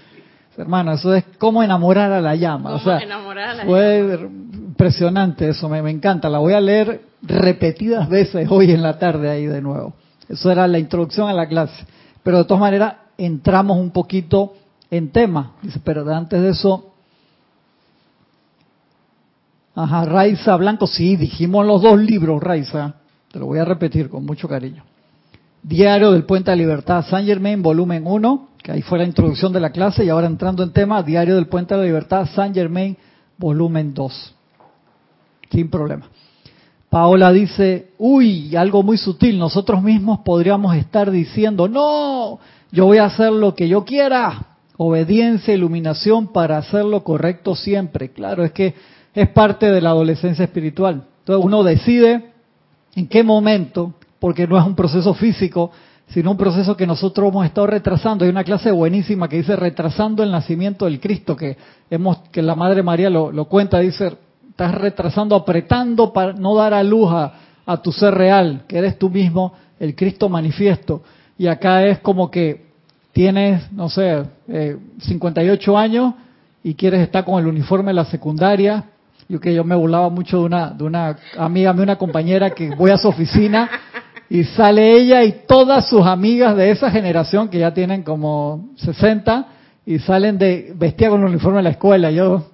[0.57, 2.75] hermano, eso es cómo enamorar a la llama.
[2.75, 4.19] O sea, enamorar a la fue
[4.53, 6.29] impresionante eso, me, me encanta.
[6.29, 9.93] La voy a leer repetidas veces hoy en la tarde ahí de nuevo.
[10.27, 11.85] Eso era la introducción a la clase.
[12.23, 14.53] Pero de todas maneras, entramos un poquito
[14.89, 15.53] en tema.
[15.61, 16.93] Dice, pero antes de eso,
[19.75, 22.95] Ajá, Raiza Blanco, sí, dijimos los dos libros, Raiza.
[23.31, 24.83] Te lo voy a repetir con mucho cariño.
[25.63, 29.59] Diario del Puente de Libertad, San Germain, volumen 1, que ahí fue la introducción de
[29.59, 32.95] la clase, y ahora entrando en tema, Diario del Puente de la Libertad, San Germain,
[33.37, 34.35] volumen 2.
[35.51, 36.07] Sin problema.
[36.89, 42.39] Paola dice, uy, algo muy sutil, nosotros mismos podríamos estar diciendo, no,
[42.71, 48.11] yo voy a hacer lo que yo quiera, obediencia, iluminación para hacer lo correcto siempre.
[48.11, 48.75] Claro, es que
[49.13, 51.03] es parte de la adolescencia espiritual.
[51.19, 52.31] Entonces uno decide
[52.95, 55.71] en qué momento, porque no es un proceso físico,
[56.13, 58.23] sino un proceso que nosotros hemos estado retrasando.
[58.23, 61.57] Hay una clase buenísima que dice retrasando el nacimiento del Cristo, que
[61.89, 64.15] hemos, que la Madre María lo, cuenta, dice,
[64.47, 69.09] estás retrasando, apretando para no dar a luz a, tu ser real, que eres tú
[69.09, 71.01] mismo, el Cristo manifiesto.
[71.35, 72.67] Y acá es como que
[73.11, 76.13] tienes, no sé, eh, 58 años
[76.63, 78.83] y quieres estar con el uniforme de la secundaria.
[79.27, 82.69] Yo que yo me burlaba mucho de una, de una amiga de una compañera que
[82.75, 83.67] voy a su oficina
[84.29, 89.47] y sale ella y todas sus amigas de esa generación que ya tienen como 60
[89.85, 92.09] y salen de vestida con el uniforme de la escuela.
[92.11, 92.45] Yo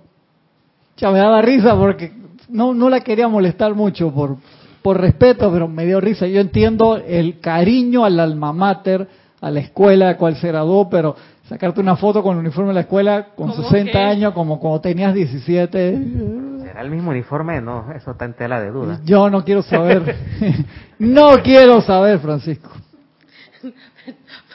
[0.97, 2.11] ya me daba risa porque
[2.49, 4.37] no, no la quería molestar mucho por,
[4.81, 6.27] por respeto, pero me dio risa.
[6.27, 9.07] Yo entiendo el cariño al alma mater,
[9.41, 11.15] a la escuela, a cual se graduó, pero
[11.47, 15.13] sacarte una foto con el uniforme de la escuela con 60 años, como cuando tenías
[15.13, 16.58] 17.
[16.69, 17.59] ¿Será el mismo uniforme?
[17.61, 18.99] No, eso está en tela de duda.
[19.03, 20.15] Yo no quiero saber.
[20.99, 22.69] no quiero saber, Francisco.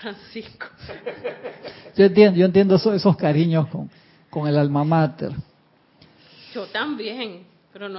[0.01, 0.65] Francisco.
[1.97, 3.91] Yo entiendo, yo entiendo esos, esos cariños con,
[4.31, 5.33] con el alma mater.
[6.55, 7.99] Yo también, pero no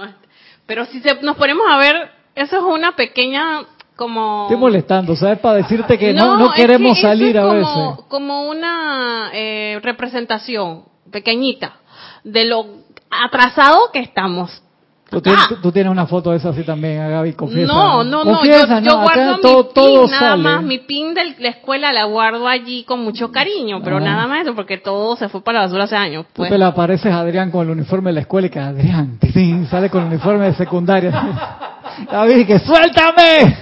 [0.64, 5.40] pero si se, nos ponemos a ver, eso es una pequeña como Estoy molestando, ¿sabes?
[5.40, 8.06] Para decirte que no, no, queremos que eso salir es a como, veces.
[8.08, 11.80] Como una eh, representación pequeñita
[12.24, 14.62] de lo atrasado que estamos.
[15.08, 17.72] Tú tienes, tú- tienes una foto de esa así también, a Gaby, confiesa.
[17.72, 20.42] No, no, no, Confiesa, yo, guardo todo, mi todo pin, nada sale.
[20.42, 24.00] más, mi pin de la escuela la guardo allí con mucho cariño, pero Ah.
[24.00, 26.26] nada más eso, porque todo se fue para la basura hace años.
[26.26, 26.50] Tú Pues.
[26.50, 29.68] te le apareces a Adrián con el uniforme de la escuela y que Adrián tin,
[29.68, 31.12] sale con el uniforme de secundaria.
[32.10, 33.56] Gaby, que suéltame.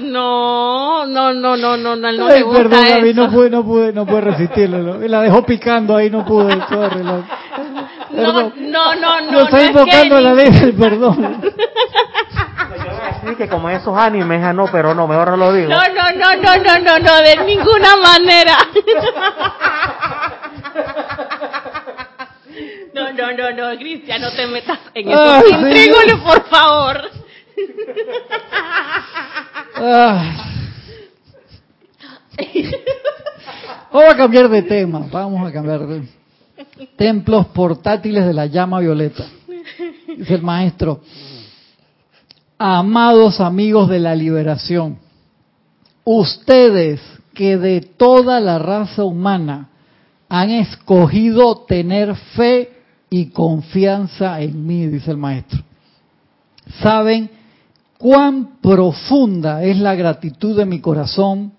[0.00, 3.20] No, no, no, no, no, no, no Ay, le gusta perdón, Gaby, eso.
[3.22, 4.78] no pude, no pude, no pude resistirlo.
[4.82, 6.54] lo- La dejó picando ahí, no pude.
[8.14, 8.54] perdón.
[8.56, 9.32] no, no, no.
[9.32, 11.42] Yo estoy no es invocando que la ley del perdón.
[13.38, 15.68] Que como esos animes, ah, no, pero no, mejor no lo digo.
[15.68, 18.56] No, no, no, no, no, no, no, de ninguna manera.
[22.94, 25.48] No, no, no, no, Cristian, no te metas en eso.
[25.48, 27.10] Intríngulo, por favor.
[29.74, 30.46] Ah.
[33.92, 36.02] Vamos a cambiar de tema, vamos a cambiar de
[36.96, 39.24] templos portátiles de la llama violeta.
[40.16, 41.00] Dice el maestro,
[42.58, 44.98] amados amigos de la liberación,
[46.04, 47.00] ustedes
[47.32, 49.70] que de toda la raza humana
[50.28, 52.72] han escogido tener fe
[53.10, 55.60] y confianza en mí, dice el maestro.
[56.80, 57.30] Saben
[57.98, 61.52] cuán profunda es la gratitud de mi corazón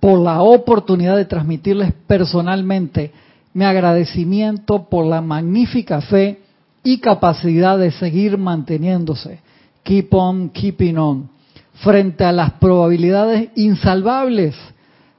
[0.00, 3.12] por la oportunidad de transmitirles personalmente
[3.56, 6.42] mi agradecimiento por la magnífica fe
[6.84, 9.40] y capacidad de seguir manteniéndose.
[9.82, 11.30] Keep on, keeping on.
[11.76, 14.54] Frente a las probabilidades insalvables,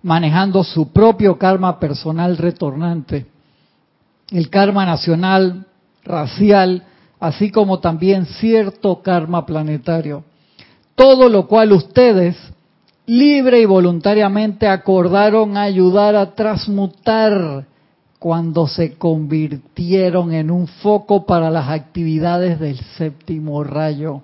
[0.04, 3.26] manejando su propio karma personal retornante.
[4.30, 5.66] El karma nacional,
[6.04, 6.84] racial,
[7.20, 10.24] así como también cierto karma planetario.
[10.94, 12.38] Todo lo cual ustedes,
[13.08, 17.66] libre y voluntariamente, acordaron ayudar a transmutar
[18.20, 24.22] cuando se convirtieron en un foco para las actividades del séptimo rayo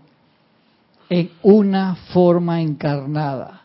[1.09, 3.61] en una forma encarnada.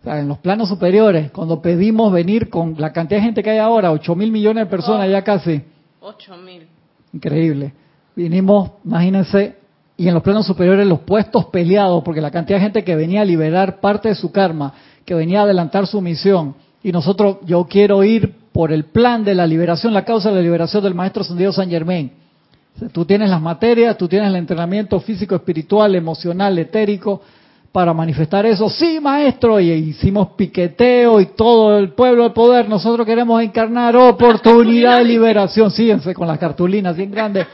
[0.00, 3.50] O sea, en los planos superiores, cuando pedimos venir con la cantidad de gente que
[3.50, 5.62] hay ahora, 8 mil millones de personas ya casi,
[6.00, 6.66] Ocho mil.
[7.12, 7.72] increíble.
[8.14, 9.56] Vinimos, imagínense,
[9.96, 13.22] y en los planos superiores los puestos peleados, porque la cantidad de gente que venía
[13.22, 14.72] a liberar parte de su karma,
[15.04, 19.34] que venía a adelantar su misión, y nosotros, yo quiero ir por el plan de
[19.34, 23.40] la liberación, la causa de la liberación del Maestro Ascendido San sea, Tú tienes las
[23.40, 27.22] materias, tú tienes el entrenamiento físico, espiritual, emocional, etérico,
[27.70, 28.68] para manifestar eso.
[28.68, 32.68] Sí, maestro, y hicimos piqueteo y todo el pueblo del poder.
[32.68, 35.70] Nosotros queremos encarnar oportunidad de liberación.
[35.70, 37.46] Síguense con las cartulinas bien grandes.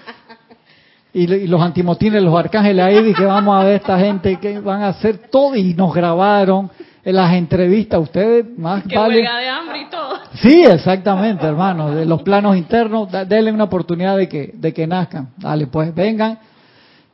[1.15, 4.83] Y, y los antimotines, los arcángeles ahí, dije, vamos a ver esta gente que van
[4.83, 5.55] a hacer todo.
[5.55, 6.69] Y nos grabaron
[7.09, 8.01] en las entrevistas.
[8.01, 9.17] Ustedes más Que vale.
[9.17, 10.11] huelga de hambre y todo.
[10.43, 11.91] Sí, exactamente, hermano.
[11.93, 15.31] De los planos internos, denle una oportunidad de que, de que nazcan.
[15.39, 16.39] Dale, pues vengan,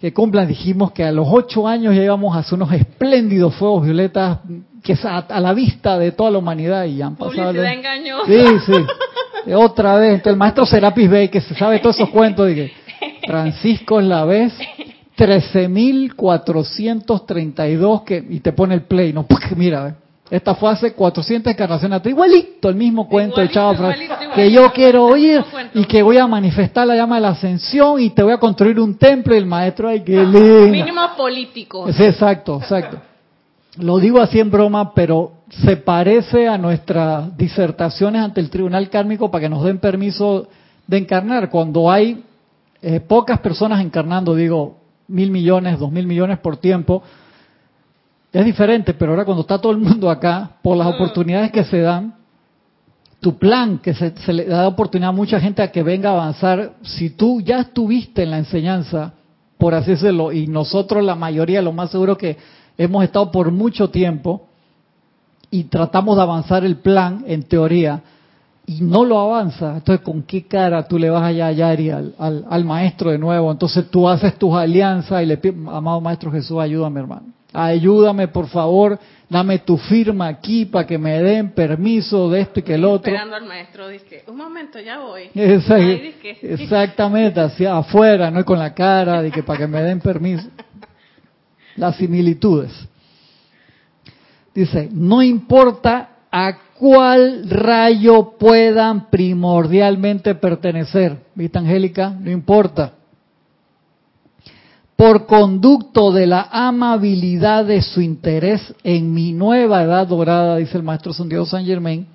[0.01, 0.49] que cumplan.
[0.49, 4.38] Dijimos que a los ocho años ya íbamos a hacer unos espléndidos fuegos violetas
[4.82, 7.53] que es a, a la vista de toda la humanidad y ya han pasado.
[7.53, 8.26] Publicidad engañosa.
[8.26, 9.53] Sí, sí.
[9.55, 10.14] Otra vez.
[10.14, 12.72] Entonces, el maestro Serapis Bey, que se sabe todos esos cuentos, de que
[13.28, 14.53] Francisco es la vez
[15.16, 19.94] 13.432 que y te pone el play, no, mira, ve.
[20.30, 24.34] esta fue hace 400 encarnaciones atrás, igualito el mismo cuento Igualito, echado Fran- igualito, igualito.
[24.34, 25.44] que yo quiero oír
[25.74, 28.78] y que voy a manifestar la llama de la ascensión y te voy a construir
[28.80, 30.40] un templo y el maestro, ay, lindo.
[30.68, 31.90] Mínimo político.
[31.92, 32.98] Sí, exacto, exacto.
[33.78, 39.32] Lo digo así en broma, pero se parece a nuestras disertaciones ante el tribunal kármico
[39.32, 40.46] para que nos den permiso
[40.86, 41.50] de encarnar.
[41.50, 42.22] Cuando hay
[42.82, 44.76] eh, pocas personas encarnando, digo,
[45.09, 47.02] mil millones, dos mil millones por tiempo,
[48.32, 51.80] es diferente, pero ahora cuando está todo el mundo acá, por las oportunidades que se
[51.80, 52.14] dan,
[53.20, 56.12] tu plan, que se, se le da oportunidad a mucha gente a que venga a
[56.14, 59.14] avanzar, si tú ya estuviste en la enseñanza,
[59.57, 62.36] por así decirlo, y nosotros la mayoría, lo más seguro que
[62.76, 64.48] hemos estado por mucho tiempo
[65.50, 68.02] y tratamos de avanzar el plan en teoría
[68.66, 72.14] y no lo avanza, entonces con qué cara tú le vas allá a Yari al,
[72.18, 76.32] al, al maestro de nuevo, entonces tú haces tus alianzas y le pides, amado maestro
[76.32, 78.98] Jesús, ayúdame hermano, ayúdame por favor,
[79.28, 83.12] dame tu firma aquí para que me den permiso de esto y que el otro.
[83.12, 85.24] Esperando al maestro, dice, un momento, ya voy.
[85.34, 90.48] Exact- exactamente, hacia afuera, no con la cara, de que para que me den permiso.
[91.76, 92.72] Las similitudes.
[94.54, 101.18] Dice, no importa a cuál rayo puedan primordialmente pertenecer.
[101.35, 102.11] ¿Viste, Angélica?
[102.11, 102.93] No importa.
[104.97, 110.85] Por conducto de la amabilidad de su interés en mi nueva edad dorada, dice el
[110.85, 112.07] maestro Santiago San Germain,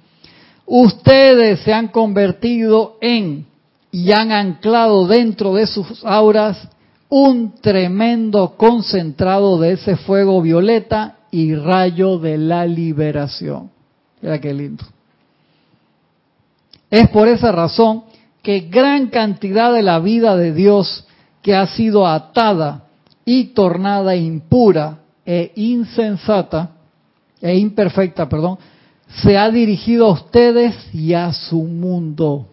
[0.65, 3.47] ustedes se han convertido en
[3.91, 6.69] y han anclado dentro de sus auras
[7.09, 13.71] un tremendo concentrado de ese fuego violeta y rayo de la liberación.
[14.21, 14.83] Mira qué lindo.
[16.89, 18.03] Es por esa razón
[18.41, 21.05] que gran cantidad de la vida de Dios
[21.41, 22.83] que ha sido atada
[23.25, 26.71] y tornada impura e insensata
[27.41, 28.57] e imperfecta, perdón,
[29.23, 32.47] se ha dirigido a ustedes y a su mundo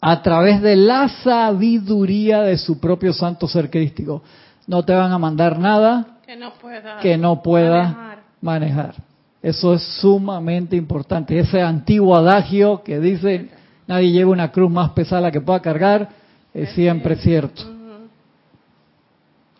[0.00, 4.22] a través de la sabiduría de su propio santo ser crístico.
[4.66, 6.98] No te van a mandar nada Que no pueda.
[6.98, 8.22] que no pueda manejar.
[8.40, 8.94] manejar.
[9.42, 11.38] Eso es sumamente importante.
[11.38, 13.50] Ese antiguo adagio que dice
[13.86, 16.08] nadie lleva una cruz más pesada que pueda cargar
[16.54, 17.62] es siempre cierto.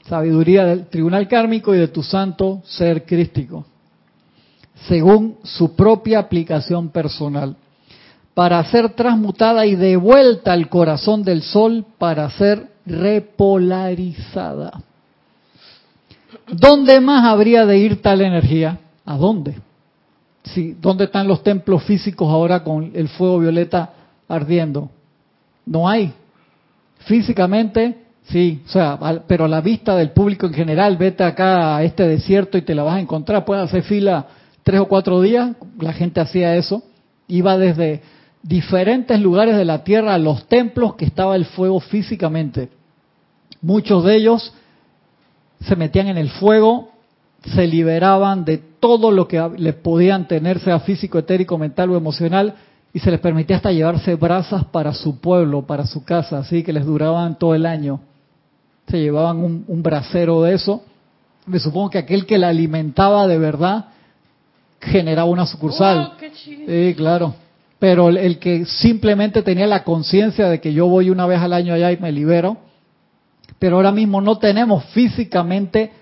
[0.09, 3.65] Sabiduría del tribunal kármico y de tu santo ser crístico,
[4.89, 7.57] según su propia aplicación personal,
[8.35, 14.83] para ser transmutada y devuelta al corazón del sol para ser repolarizada.
[16.49, 18.79] ¿Dónde más habría de ir tal energía?
[19.05, 19.57] ¿A dónde?
[20.45, 23.93] Sí, ¿Dónde están los templos físicos ahora con el fuego violeta
[24.29, 24.91] ardiendo?
[25.65, 26.13] No hay.
[27.01, 31.85] Físicamente, sí, o sea, pero a la vista del público en general, vete acá a
[31.85, 33.45] este desierto y te la vas a encontrar.
[33.45, 34.27] Puedes hacer fila
[34.63, 36.83] tres o cuatro días, la gente hacía eso.
[37.29, 38.03] Iba desde
[38.43, 42.69] diferentes lugares de la tierra a los templos que estaba el fuego físicamente.
[43.61, 44.53] Muchos de ellos
[45.61, 46.92] se metían en el fuego,
[47.45, 52.55] se liberaban de todo lo que les podían tener, sea físico, etérico, mental o emocional,
[52.93, 56.73] y se les permitía hasta llevarse brasas para su pueblo, para su casa, así que
[56.73, 58.01] les duraban todo el año.
[58.89, 60.83] Se llevaban un, un brasero de eso.
[61.47, 63.87] Me supongo que aquel que la alimentaba de verdad
[64.81, 66.13] generaba una sucursal.
[66.13, 66.67] Oh, qué chido.
[66.67, 67.35] Sí, claro.
[67.79, 71.53] Pero el, el que simplemente tenía la conciencia de que yo voy una vez al
[71.53, 72.59] año allá y me libero,
[73.59, 75.93] pero ahora mismo no tenemos físicamente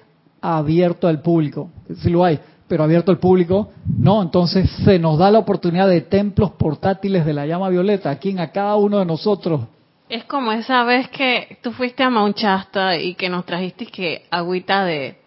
[0.40, 1.70] abierto al público.
[2.02, 2.38] Sí lo hay,
[2.68, 4.22] pero abierto al público, no.
[4.22, 8.40] Entonces se nos da la oportunidad de templos portátiles de la llama violeta, aquí en
[8.40, 9.62] a cada uno de nosotros.
[10.08, 14.24] Es como esa vez que tú fuiste a Mount Shasta y que nos trajiste que
[14.30, 15.18] agüita de,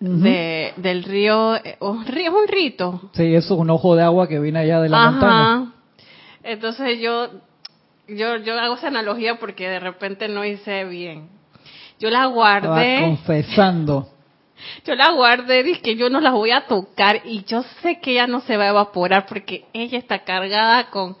[0.00, 3.10] de del río, eh, un río, un rito.
[3.12, 5.72] Sí, eso es un ojo de agua que viene allá de la montaña.
[6.42, 7.28] Entonces yo,
[8.08, 11.28] yo, yo hago esa analogía porque de repente no hice bien.
[12.00, 14.08] Yo la guardé, confesando.
[14.86, 18.12] Yo la guardé, dije que yo no la voy a tocar y yo sé que
[18.12, 21.16] ella no se va a evaporar porque ella está cargada con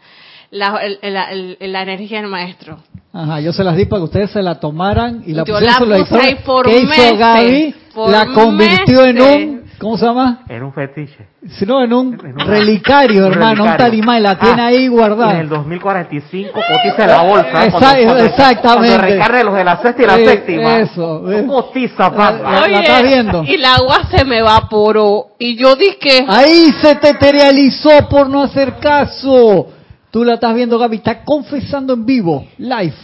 [0.50, 2.78] la, el- el- el- la energía del maestro.
[3.12, 5.88] Ajá, yo se las di para que ustedes se la tomaran y la Yo pusieron
[5.90, 7.74] la puse ahí por ¿Qué hizo meses, Gaby?
[7.94, 10.40] por La convirtió en un, ¿cómo se llama?
[10.48, 11.28] Era un fetiche.
[11.58, 13.76] Sino en un En una- relicario, un hermano, un relicario.
[13.86, 15.42] talimán, y la tiene Ah, ahí En el guardada.
[15.44, 17.64] 2045 cotiza en la bolsa.
[17.64, 17.68] ¿eh?
[17.68, 18.96] Exact- Cuando- cuando- exactamente.
[18.96, 20.76] Cuando recargue los de la sexta y la séptima.
[20.78, 21.44] eso, ¿ves?
[21.46, 22.32] Cotiza, papá.
[22.32, 23.44] La- la estás viendo.
[23.44, 28.42] y el agua se me evaporó y yo dije, Ahí se te materializó por no
[28.44, 29.68] hacer caso.
[30.10, 32.94] Tú la estás viendo, Gaby, está confesando en vivo, live.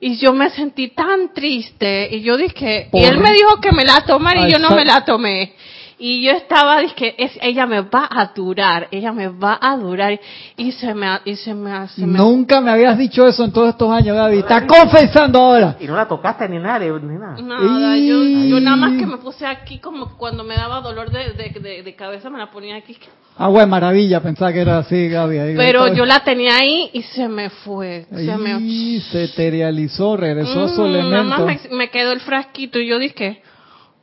[0.00, 3.72] Y yo me sentí tan triste y yo dije, Por- y él me dijo que
[3.72, 5.54] me la tomara y yo no me la tomé.
[6.02, 10.18] Y yo estaba, dije, es, ella me va a durar, ella me va a durar.
[10.56, 13.68] Y se me, y se me, se me Nunca me habías dicho eso en todos
[13.68, 14.38] estos años, Gaby.
[14.38, 15.76] Está confesando ahora.
[15.78, 17.36] Y no la tocaste ni nada, ni nada.
[17.42, 21.10] Nada, yo, Y- yo nada más que me puse aquí como cuando me daba dolor
[21.10, 22.96] de, de, de- de cabeza me la ponía aquí.
[23.42, 25.38] Agua de maravilla, pensaba que era así, Gaby.
[25.38, 25.54] ahí.
[25.56, 28.04] Pero yo la tenía ahí y se me fue.
[28.10, 29.00] Se me...
[29.00, 31.46] Se materializó, regresó a su Mm, Nada elemento.
[31.46, 33.42] más me, me quedó el frasquito y yo dije,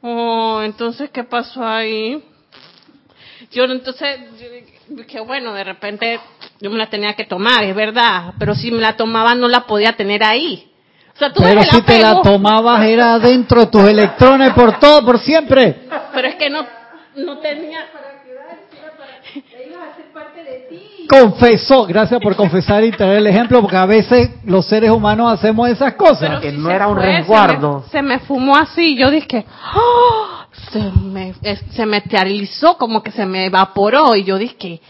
[0.02, 2.24] Oh, entonces, ¿qué pasó ahí?
[3.52, 4.20] Yo entonces,
[5.08, 6.20] que bueno, de repente
[6.60, 9.62] yo me la tenía que tomar, es verdad, pero si me la tomaba no la
[9.68, 10.72] podía tener ahí.
[11.16, 15.04] O sea, tú pero si te la tomabas era adentro de tus electrones por todo,
[15.06, 15.82] por siempre.
[16.14, 16.66] Pero es que no,
[17.16, 17.80] no tenía
[21.08, 25.70] confesó, gracias por confesar y traer el ejemplo, porque a veces los seres humanos hacemos
[25.70, 26.42] esas cosas.
[26.42, 27.86] que no era un resguardo.
[27.92, 29.46] Se me, fumó así, yo dije,
[29.76, 30.46] ¡Oh!
[30.72, 31.34] se me
[31.72, 34.82] se materializó, como que se me evaporó, y yo dije,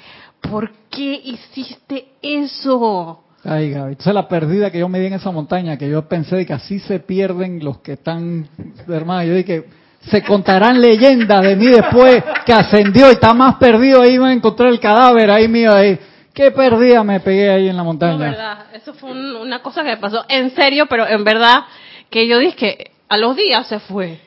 [0.41, 3.23] ¿por qué hiciste eso?
[3.43, 6.07] Ay, Gaby, esa es la perdida que yo me di en esa montaña, que yo
[6.09, 8.47] pensé de que así se pierden los que están,
[8.87, 9.65] hermano, yo dije,
[10.09, 14.69] se contarán leyendas de mí después que ascendió y está más perdido ahí, me encontré
[14.69, 15.99] el cadáver ahí mío ahí.
[16.33, 18.13] Qué perdida me pegué ahí en la montaña.
[18.13, 21.63] No, verdad, eso fue una cosa que pasó en serio, pero en verdad
[22.09, 24.19] que yo dije que a los días se fue.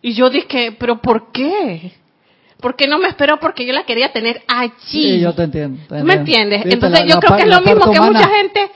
[0.00, 1.92] Y yo dije, pero ¿por qué?
[2.60, 3.38] ¿Por qué no me esperó?
[3.40, 4.72] Porque yo la quería tener allí.
[4.78, 5.80] Sí, yo te entiendo.
[6.04, 6.62] ¿Me entiendes?
[6.64, 8.70] Entonces yo creo que es lo mismo que mucha gente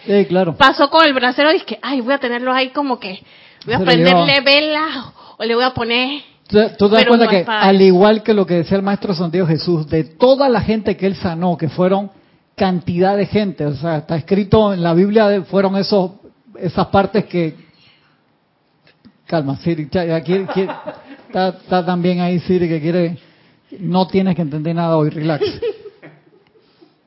[0.57, 1.53] pasó con el bracero.
[1.53, 3.23] Dije, ay, voy a tenerlo ahí como que
[3.65, 6.23] voy a prenderle vela o le voy a poner...
[6.79, 9.89] Tú te das cuenta que, al igual que lo que decía el Maestro Santiago Jesús,
[9.89, 12.11] de toda la gente que él sanó, que fueron
[12.55, 16.13] cantidad de gente, o sea, está escrito en la Biblia, fueron esos
[16.59, 17.55] esas partes que...
[19.27, 23.19] Calma, Siri, aquí, está, está también ahí Siri que quiere...
[23.81, 25.45] No tienes que entender nada hoy, relax.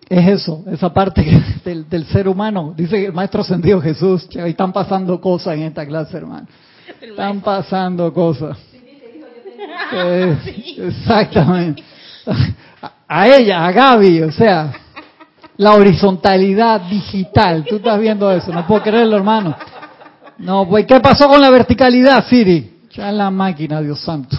[0.10, 1.24] Es eso, esa parte
[1.64, 2.74] del, del, ser humano.
[2.76, 6.48] Dice el Maestro Ascendido Jesús, que ahí están pasando cosas en esta clase, hermano.
[7.02, 8.58] Están pasando cosas.
[10.78, 11.84] Exactamente.
[13.08, 14.72] A ella, a Gaby, o sea,
[15.58, 17.66] la horizontalidad digital.
[17.68, 19.56] Tú estás viendo eso, no puedo creerlo, hermano.
[20.38, 22.80] No, pues, ¿qué pasó con la verticalidad, Siri?
[22.92, 24.38] Ya en la máquina, Dios santo.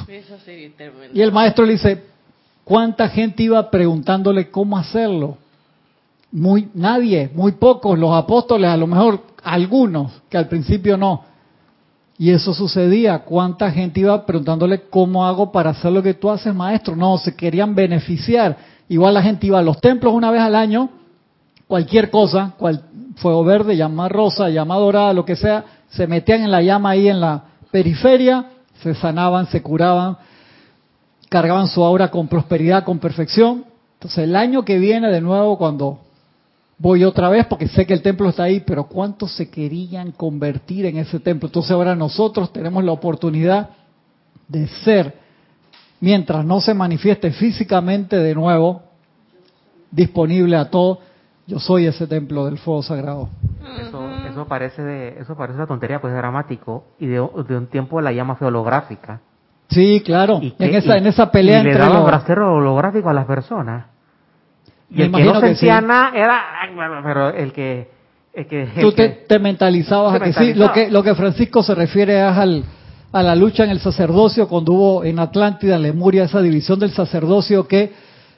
[1.13, 2.03] Y el maestro le dice,
[2.65, 5.39] ¿cuánta gente iba preguntándole cómo hacerlo?
[6.33, 11.25] Muy, nadie, muy pocos, los apóstoles, a lo mejor algunos, que al principio no.
[12.19, 13.21] Y eso sucedía.
[13.21, 16.95] ¿Cuánta gente iba preguntándole cómo hago para hacer lo que tú haces, maestro?
[16.95, 18.59] No, se querían beneficiar.
[18.89, 20.91] Igual la gente iba a los templos una vez al año,
[21.67, 22.83] cualquier cosa, cual,
[23.17, 27.09] fuego verde, llama rosa, llama dorada, lo que sea, se metían en la llama ahí
[27.09, 28.47] en la periferia,
[28.83, 30.17] se sanaban, se curaban,
[31.29, 33.65] cargaban su aura con prosperidad, con perfección.
[33.95, 36.01] Entonces el año que viene de nuevo, cuando
[36.81, 40.87] voy otra vez porque sé que el templo está ahí, pero ¿cuántos se querían convertir
[40.87, 41.47] en ese templo?
[41.47, 43.71] Entonces ahora nosotros tenemos la oportunidad
[44.49, 45.15] de ser,
[46.01, 48.83] mientras no se manifieste físicamente de nuevo,
[49.91, 51.01] disponible a todo.
[51.47, 53.29] Yo soy ese templo del fuego sagrado.
[53.81, 58.13] Eso, eso parece de, eso parece una tontería, pues dramático y de, un tiempo la
[58.13, 59.21] llama holográfica.
[59.69, 60.41] Sí, claro.
[60.41, 62.39] en esa, en esa pelea y le daba los...
[62.39, 63.87] holográfico a las personas.
[64.91, 66.43] Y el que no sentía nada era,
[67.03, 67.89] pero el que...
[68.33, 70.55] El que Tú te, mentalizabas a que sí.
[70.55, 72.65] Lo que, lo que Francisco se refiere es al,
[73.13, 76.93] a la lucha en el sacerdocio cuando hubo en Atlántida, en Lemuria, esa división del
[76.93, 77.93] sacerdocio que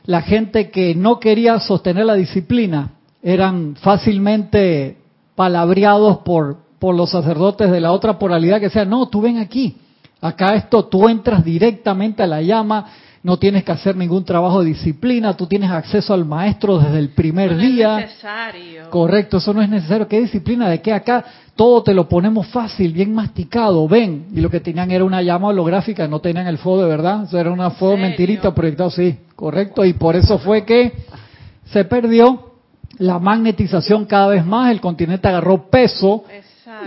[0.05, 2.93] la gente que no quería sostener la disciplina
[3.23, 4.97] eran fácilmente
[5.35, 9.77] palabreados por, por los sacerdotes de la otra poralidad que decían, no, tú ven aquí,
[10.23, 12.87] acá esto, tú entras directamente a la llama,
[13.25, 17.11] no tienes que hacer ningún trabajo de disciplina, tú tienes acceso al maestro desde el
[17.11, 17.99] primer día.
[17.99, 18.91] Es necesario.
[18.91, 20.09] Correcto, eso no es necesario.
[20.09, 20.69] ¿Qué disciplina?
[20.69, 21.25] ¿De qué acá?
[21.55, 24.27] Todo te lo ponemos fácil, bien masticado, ven.
[24.33, 27.39] Y lo que tenían era una llama holográfica, no tenían el fuego de verdad, eso
[27.39, 29.85] era una fuego mentirita proyectado, sí, correcto.
[29.85, 30.93] Y por eso fue que
[31.67, 32.53] se perdió
[32.99, 36.25] la magnetización cada vez más, el continente agarró peso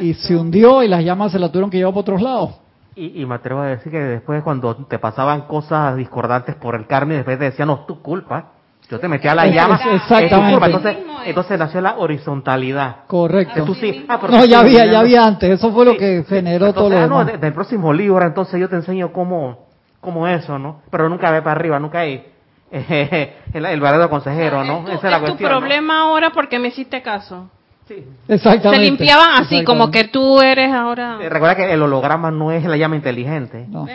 [0.01, 2.64] y se hundió y las llamas se la tuvieron que llevar por otros lados.
[2.97, 7.13] Y, me atrevo a decir que después cuando te pasaban cosas discordantes por el karma
[7.13, 8.53] y después te decían, no, tu culpa,
[8.89, 10.65] yo te metía a la llama, exactamente.
[10.65, 13.05] Entonces, entonces nació la horizontalidad.
[13.07, 13.65] Correcto.
[14.07, 17.07] Ah, no, ya había, ya había antes, eso fue lo que generó todo lo ah,
[17.07, 19.67] no, del próximo libro, entonces yo te enseño cómo,
[19.99, 20.81] cómo eso, ¿no?
[20.89, 22.31] Pero nunca ve para arriba, nunca hay
[22.71, 24.87] el, el verdadero consejero, ¿no?
[24.87, 25.51] Esa es la cuestión.
[25.51, 27.49] tu problema ahora porque me hiciste caso.
[27.87, 28.03] Sí.
[28.27, 28.85] Exactamente.
[28.85, 31.19] Se limpiaban así, como que tú eres ahora.
[31.21, 33.65] Eh, recuerda que el holograma no es la llama inteligente.
[33.69, 33.87] No.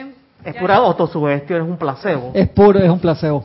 [0.45, 2.31] Es pura autosugestión, es un placebo.
[2.35, 3.45] Es puro, es un placebo.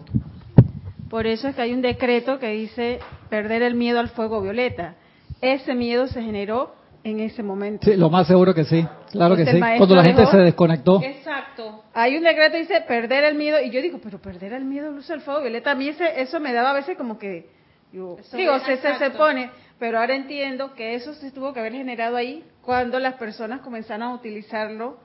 [1.10, 3.00] Por eso es que hay un decreto que dice
[3.30, 4.96] perder el miedo al fuego violeta.
[5.42, 6.74] Ese miedo se generó
[7.04, 7.86] en ese momento.
[7.90, 8.86] Sí, lo más seguro que sí.
[9.12, 9.60] Claro que sí.
[9.78, 11.02] Cuando la gente se desconectó.
[11.04, 11.84] Exacto.
[11.94, 14.92] Hay un decreto que dice perder el miedo y yo digo, pero perder el miedo
[14.92, 15.72] luz del fuego violeta.
[15.72, 17.50] A mí ese, eso me daba a veces como que,
[17.92, 22.44] digo, se, se pone pero ahora entiendo que eso se tuvo que haber generado ahí
[22.62, 24.98] cuando las personas comenzaron a utilizarlo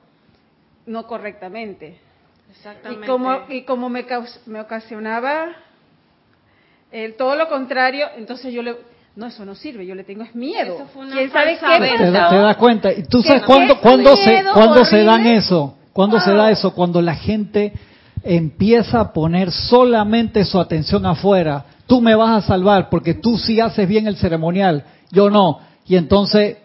[0.85, 1.99] no correctamente.
[2.49, 3.05] Exactamente.
[3.05, 4.05] Y como, y como me,
[4.45, 5.47] me ocasionaba
[6.91, 8.75] el, todo lo contrario, entonces yo le,
[9.15, 10.75] no, eso no sirve, yo le tengo es miedo.
[10.75, 11.79] Eso fue una ¿Quién sabe qué?
[11.97, 12.91] Te, te das cuenta.
[12.91, 15.77] ¿Y tú ¿Qué- sabes cuándo, cuándo se, cuándo se dan eso?
[15.93, 16.73] ¿Cuándo se da eso?
[16.73, 17.73] Cuando la gente
[18.23, 21.65] empieza a poner solamente su atención afuera.
[21.91, 25.59] Tú me vas a salvar porque tú sí haces bien el ceremonial, yo no.
[25.85, 26.55] Y entonces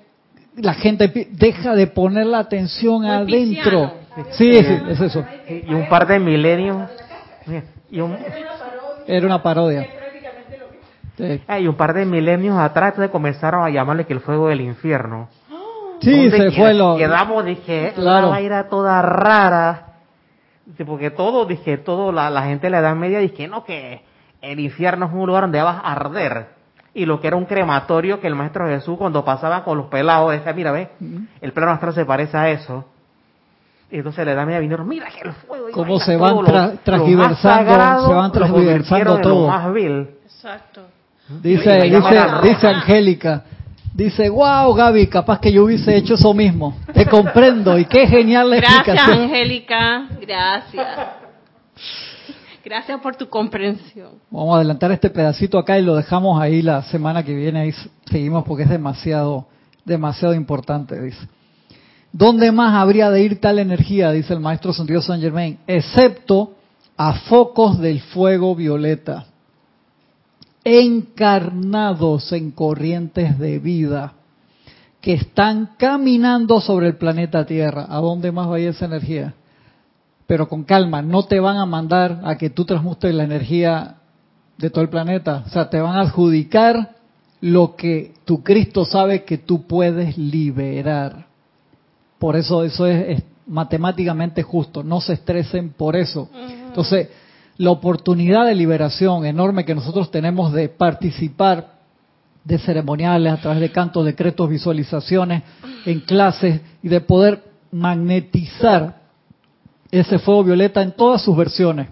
[0.55, 3.35] la gente deja de poner la atención Muy adentro.
[3.35, 3.93] pisciano.
[4.31, 5.25] Sí, sí, es eso.
[5.67, 6.89] Y un par de milenios.
[7.91, 8.17] Y un,
[9.09, 9.85] Era una parodia.
[11.17, 14.47] Sí, ah, y un par de milenios atrás entonces comenzaron a llamarle que el fuego
[14.47, 15.29] del infierno.
[16.03, 16.97] Sí, Donde se qued- fue lo...
[16.97, 18.29] Quedamos, dije, Claro.
[18.29, 19.87] una vaina toda rara.
[20.87, 24.03] Porque todo, dije, todo, la, la gente de la Edad Media, dije, no, que
[24.53, 26.47] el infierno es un lugar donde vas a arder.
[26.95, 30.33] Y lo que era un crematorio que el Maestro Jesús cuando pasaba con los pelados,
[30.33, 30.89] decía, mira, ve,
[31.41, 32.85] el plano astral se parece a eso.
[33.91, 35.67] Y entonces la Edad Media vinieron, mira que el fuego.
[35.73, 39.49] Cómo se van lo- tra- lo más transgiversando, sagrado, se van lo todo.
[39.49, 40.09] más vil.
[40.25, 40.83] Exacto.
[41.29, 42.67] Dice, dice, dice.
[42.69, 43.43] Angélica,
[43.95, 46.79] dice, wow Gaby, capaz que yo hubiese hecho eso mismo.
[46.95, 49.23] Te comprendo y qué genial la Gracias, explicación.
[49.25, 50.07] Angélica.
[50.21, 50.87] Gracias.
[52.67, 54.15] Gracias por tu comprensión.
[54.29, 57.61] Vamos a adelantar este pedacito acá y lo dejamos ahí la semana que viene.
[57.61, 57.73] Ahí
[58.11, 59.47] seguimos porque es demasiado,
[59.85, 61.29] demasiado importante, dice.
[62.11, 64.11] ¿Dónde más habría de ir tal energía?
[64.11, 66.55] Dice el maestro Santiago San Germain, excepto
[66.97, 69.27] a focos del fuego violeta,
[70.65, 74.15] encarnados en corrientes de vida,
[75.01, 77.87] que están caminando sobre el planeta Tierra.
[77.89, 79.35] ¿A dónde más va a esa energía?
[80.27, 83.97] Pero con calma, no te van a mandar a que tú transmutes la energía
[84.59, 85.45] de todo el planeta.
[85.47, 86.97] O sea, te van a adjudicar
[87.41, 91.27] lo que tu Cristo sabe que tú puedes liberar.
[92.19, 94.83] Por eso eso es, es matemáticamente justo.
[94.83, 96.29] No se estresen por eso.
[96.67, 97.09] Entonces,
[97.59, 101.77] la oportunidad de liberación enorme que nosotros tenemos de participar
[102.45, 105.43] de ceremoniales a través de cantos, decretos, visualizaciones,
[105.85, 107.43] en clases y de poder
[107.73, 109.06] magnetizar
[109.99, 111.89] ese fuego violeta en todas sus versiones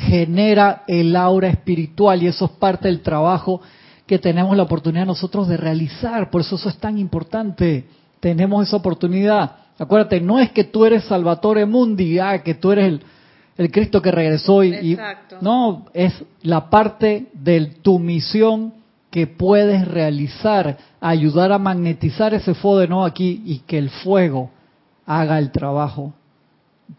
[0.00, 3.60] genera el aura espiritual y eso es parte del trabajo
[4.06, 6.30] que tenemos la oportunidad nosotros de realizar.
[6.30, 7.86] Por eso eso es tan importante.
[8.18, 9.56] Tenemos esa oportunidad.
[9.78, 13.02] Acuérdate, no es que tú eres Salvatore Mundi, ah, que tú eres el,
[13.56, 14.98] el Cristo que regresó y,
[15.40, 16.12] no, es
[16.42, 18.74] la parte de tu misión
[19.10, 24.50] que puedes realizar, ayudar a magnetizar ese fuego de nuevo aquí y que el fuego
[25.06, 26.14] haga el trabajo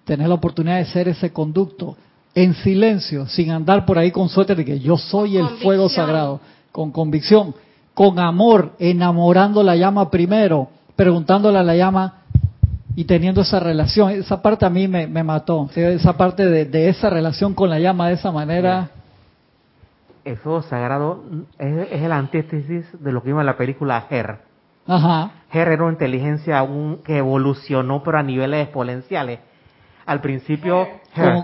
[0.04, 1.98] tener la oportunidad de ser ese conducto
[2.34, 5.64] en silencio, sin andar por ahí con suéter de que yo soy el Convicción.
[5.64, 6.40] fuego sagrado,
[6.72, 7.56] con convicción,
[7.94, 12.22] con amor, enamorando la llama primero, preguntándole a la llama
[12.96, 14.12] y teniendo esa relación.
[14.12, 17.80] Esa parte a mí me, me mató, esa parte de, de esa relación con la
[17.80, 18.92] llama de esa manera.
[20.24, 21.24] El fuego sagrado
[21.58, 24.40] es, es el antítesis de lo que vimos en la película Her.
[24.88, 29.40] Ajá, Her era una inteligencia aún que evolucionó, pero a niveles exponenciales.
[30.12, 30.88] Al principio...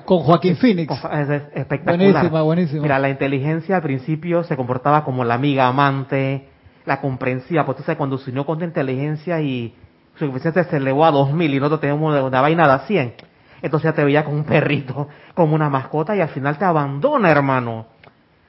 [0.06, 0.92] con, Joaquín Phoenix.
[0.92, 2.12] Es, es espectacular.
[2.12, 2.82] Buenísima, buenísima.
[2.82, 6.50] Mira, la inteligencia al principio se comportaba como la amiga amante,
[6.86, 9.74] la comprensiva, porque tú sabes, cuando se unió con la inteligencia y
[10.16, 13.14] su coeficiente se elevó a 2000 y nosotros teníamos una, una vaina de 100,
[13.62, 17.32] entonces ya te veía como un perrito, como una mascota y al final te abandona,
[17.32, 17.88] hermano.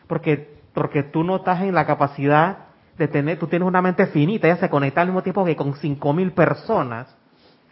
[0.09, 2.59] Porque, porque tú no estás en la capacidad
[2.97, 5.75] de tener, tú tienes una mente finita, ya se conecta al mismo tiempo que con
[5.77, 7.18] 5000 personas.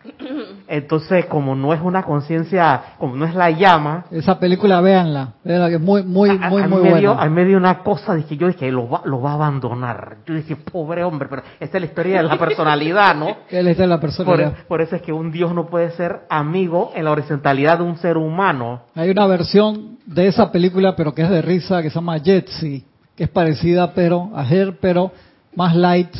[0.68, 5.68] Entonces, como no es una conciencia, como no es la llama, Esa película, véanla, véanla,
[5.68, 7.22] que es muy, muy, a- muy, a muy me dio- buena.
[7.22, 10.16] a mí me dio una cosa, dije, yo dije, lo va, lo va a abandonar.
[10.26, 13.28] Yo dije, pobre hombre, pero esta es la historia de la personalidad, ¿no?
[13.50, 14.26] Él está en la persona.
[14.26, 17.84] Por, por eso es que un Dios no puede ser amigo en la horizontalidad de
[17.84, 18.82] un ser humano.
[18.94, 22.84] Hay una versión de esa película, pero que es de risa, que se llama Jetsi,
[23.16, 25.10] que es parecida pero a Her, pero
[25.54, 26.14] más light,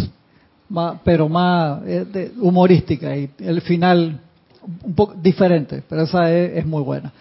[0.68, 4.20] más- pero más eh, humorística y el final
[4.84, 7.12] un poco diferente, pero esa es, es muy buena.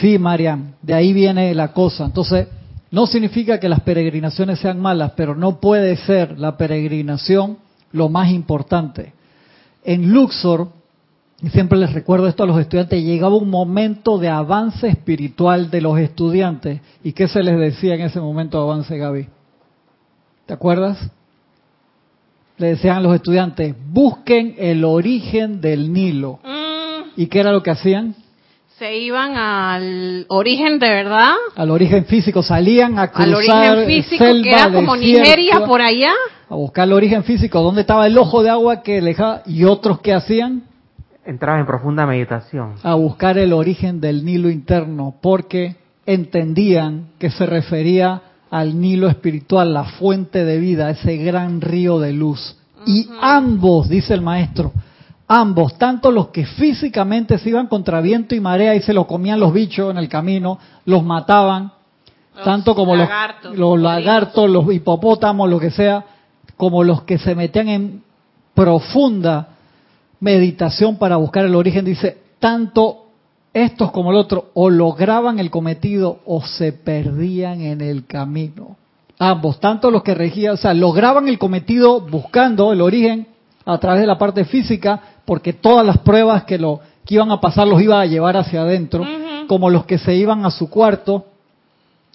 [0.00, 2.04] Sí, Mariam, de ahí viene la cosa.
[2.04, 2.48] Entonces,
[2.90, 7.58] no significa que las peregrinaciones sean malas, pero no puede ser la peregrinación
[7.92, 9.12] lo más importante.
[9.84, 10.68] En Luxor,
[11.42, 15.80] y siempre les recuerdo esto a los estudiantes, llegaba un momento de avance espiritual de
[15.80, 16.80] los estudiantes.
[17.04, 19.28] ¿Y qué se les decía en ese momento de avance, Gaby?
[20.46, 20.98] ¿Te acuerdas?
[22.56, 26.38] Le decían a los estudiantes, busquen el origen del Nilo.
[26.44, 28.14] Mm, ¿Y qué era lo que hacían?
[28.78, 34.24] se iban al origen de verdad, Al origen físico, salían a cruzar al origen físico
[34.24, 36.12] selva, que era como desierto, Nigeria por allá.
[36.48, 40.00] a buscar el origen físico, dónde estaba el ojo de agua que dejaba y otros
[40.00, 40.64] que hacían
[41.26, 42.74] Entraba en profunda meditación.
[42.82, 48.20] A buscar el origen del Nilo interno, porque entendían que se refería
[48.54, 52.56] al Nilo espiritual, la fuente de vida, ese gran río de luz.
[52.86, 54.70] Y ambos, dice el maestro,
[55.26, 59.40] ambos, tanto los que físicamente se iban contra viento y marea y se los comían
[59.40, 61.72] los bichos en el camino, los mataban,
[62.44, 66.04] tanto como lagartos, los, los lagartos, los hipopótamos, lo que sea,
[66.56, 68.02] como los que se metían en
[68.54, 69.48] profunda
[70.20, 73.03] meditación para buscar el origen, dice, tanto
[73.54, 78.76] estos como el otro o lograban el cometido o se perdían en el camino.
[79.18, 83.28] Ambos, tanto los que regían, o sea, lograban el cometido buscando el origen
[83.64, 87.40] a través de la parte física, porque todas las pruebas que lo que iban a
[87.40, 89.06] pasar los iba a llevar hacia adentro,
[89.46, 91.26] como los que se iban a su cuarto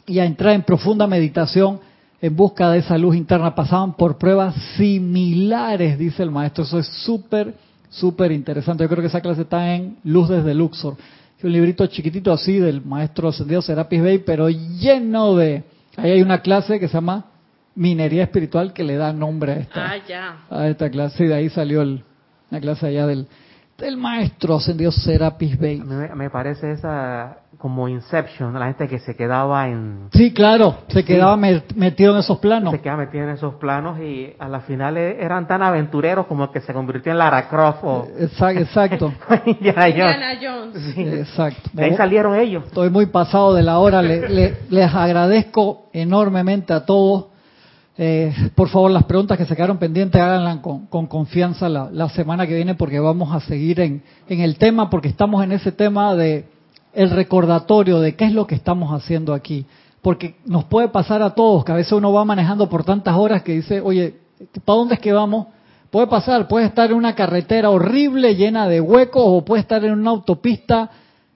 [0.05, 1.79] y a entrar en profunda meditación
[2.21, 6.65] en busca de esa luz interna, pasaban por pruebas similares, dice el maestro.
[6.65, 7.55] Eso es súper,
[7.89, 8.83] súper interesante.
[8.83, 10.97] Yo creo que esa clase está en Luz desde Luxor,
[11.43, 15.63] un librito chiquitito así del maestro ascendido Serapis Bey, pero lleno de...
[15.97, 17.25] Ahí hay una clase que se llama
[17.75, 20.37] Minería Espiritual que le da nombre a esta, Ah, ya.
[20.49, 22.03] a esta clase y de ahí salió el,
[22.49, 23.27] la clase allá del,
[23.79, 25.79] del maestro ascendido Serapis Bey.
[25.81, 31.03] Me, me parece esa como Inception, la gente que se quedaba en Sí, claro, se
[31.03, 32.71] quedaba me- metido en esos planos.
[32.71, 36.45] se quedaba metida en esos planos y a la final e- eran tan aventureros como
[36.45, 39.13] el que se convirtió en Lara Croft o Exacto, exacto,
[39.45, 40.13] Indiana Jones.
[40.13, 40.93] Indiana Jones.
[40.95, 41.01] Sí.
[41.01, 41.69] exacto.
[41.73, 42.63] De ahí salieron ellos.
[42.65, 44.01] Estoy muy pasado de la hora.
[44.01, 47.25] Le- le- les agradezco enormemente a todos.
[48.01, 52.47] Eh, por favor, las preguntas que se quedaron pendientes, háganlas con, con confianza la, semana
[52.47, 56.15] que viene porque vamos a seguir en, en el tema, porque estamos en ese tema
[56.15, 56.45] de
[56.93, 59.65] el recordatorio de qué es lo que estamos haciendo aquí.
[60.01, 63.43] Porque nos puede pasar a todos, que a veces uno va manejando por tantas horas
[63.43, 64.15] que dice, oye,
[64.63, 65.47] ¿para dónde es que vamos?
[65.91, 69.91] Puede pasar, puede estar en una carretera horrible, llena de huecos, o puede estar en
[69.91, 70.89] una autopista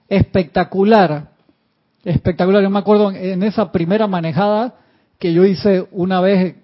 [0.07, 1.27] espectacular,
[2.05, 2.63] espectacular.
[2.63, 4.75] Yo me acuerdo en esa primera manejada
[5.19, 6.55] que yo hice una vez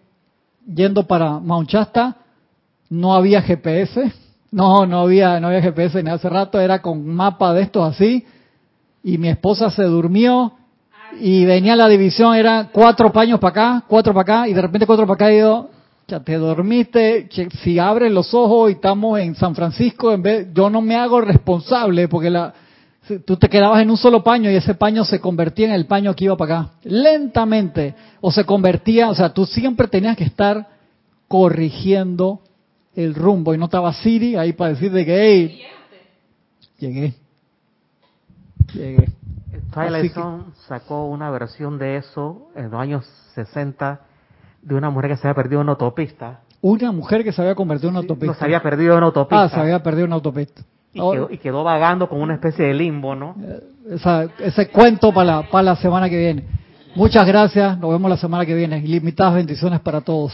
[0.66, 2.18] yendo para Mount Shasta,
[2.90, 4.12] no había GPS,
[4.52, 8.26] no, no había, no había GPS ni hace rato, era con mapa de estos así,
[9.04, 10.54] y mi esposa se durmió
[11.20, 14.86] y venía la división, era cuatro paños para acá, cuatro para acá, y de repente
[14.86, 15.70] cuatro para acá y yo,
[16.08, 17.30] ya te dormiste,
[17.62, 21.22] si abres los ojos y estamos en San Francisco, en vez, yo no me hago
[21.22, 22.54] responsable porque la,
[23.26, 26.16] tú te quedabas en un solo paño y ese paño se convertía en el paño
[26.16, 30.68] que iba para acá, lentamente, o se convertía, o sea, tú siempre tenías que estar
[31.28, 32.42] corrigiendo
[32.96, 35.62] el rumbo y no estaba Siri ahí para decirte que, hey,
[36.78, 37.14] llegué,
[38.74, 39.10] llegué.
[40.14, 43.06] Zone sacó una versión de eso en los años
[43.36, 44.02] 60
[44.62, 46.42] de una mujer que se había perdido en una autopista.
[46.62, 48.34] Una mujer que se había convertido en una autopista.
[48.34, 49.44] No se había perdido en una autopista.
[49.44, 50.62] Ah, se había perdido en una autopista.
[50.94, 53.36] Y, quedó, y quedó vagando como una especie de limbo, ¿no?
[53.90, 56.44] esa- ese cuento para la, para la semana que viene.
[56.96, 58.78] Muchas gracias, nos vemos la semana que viene.
[58.80, 60.34] Ilimitadas bendiciones para todos.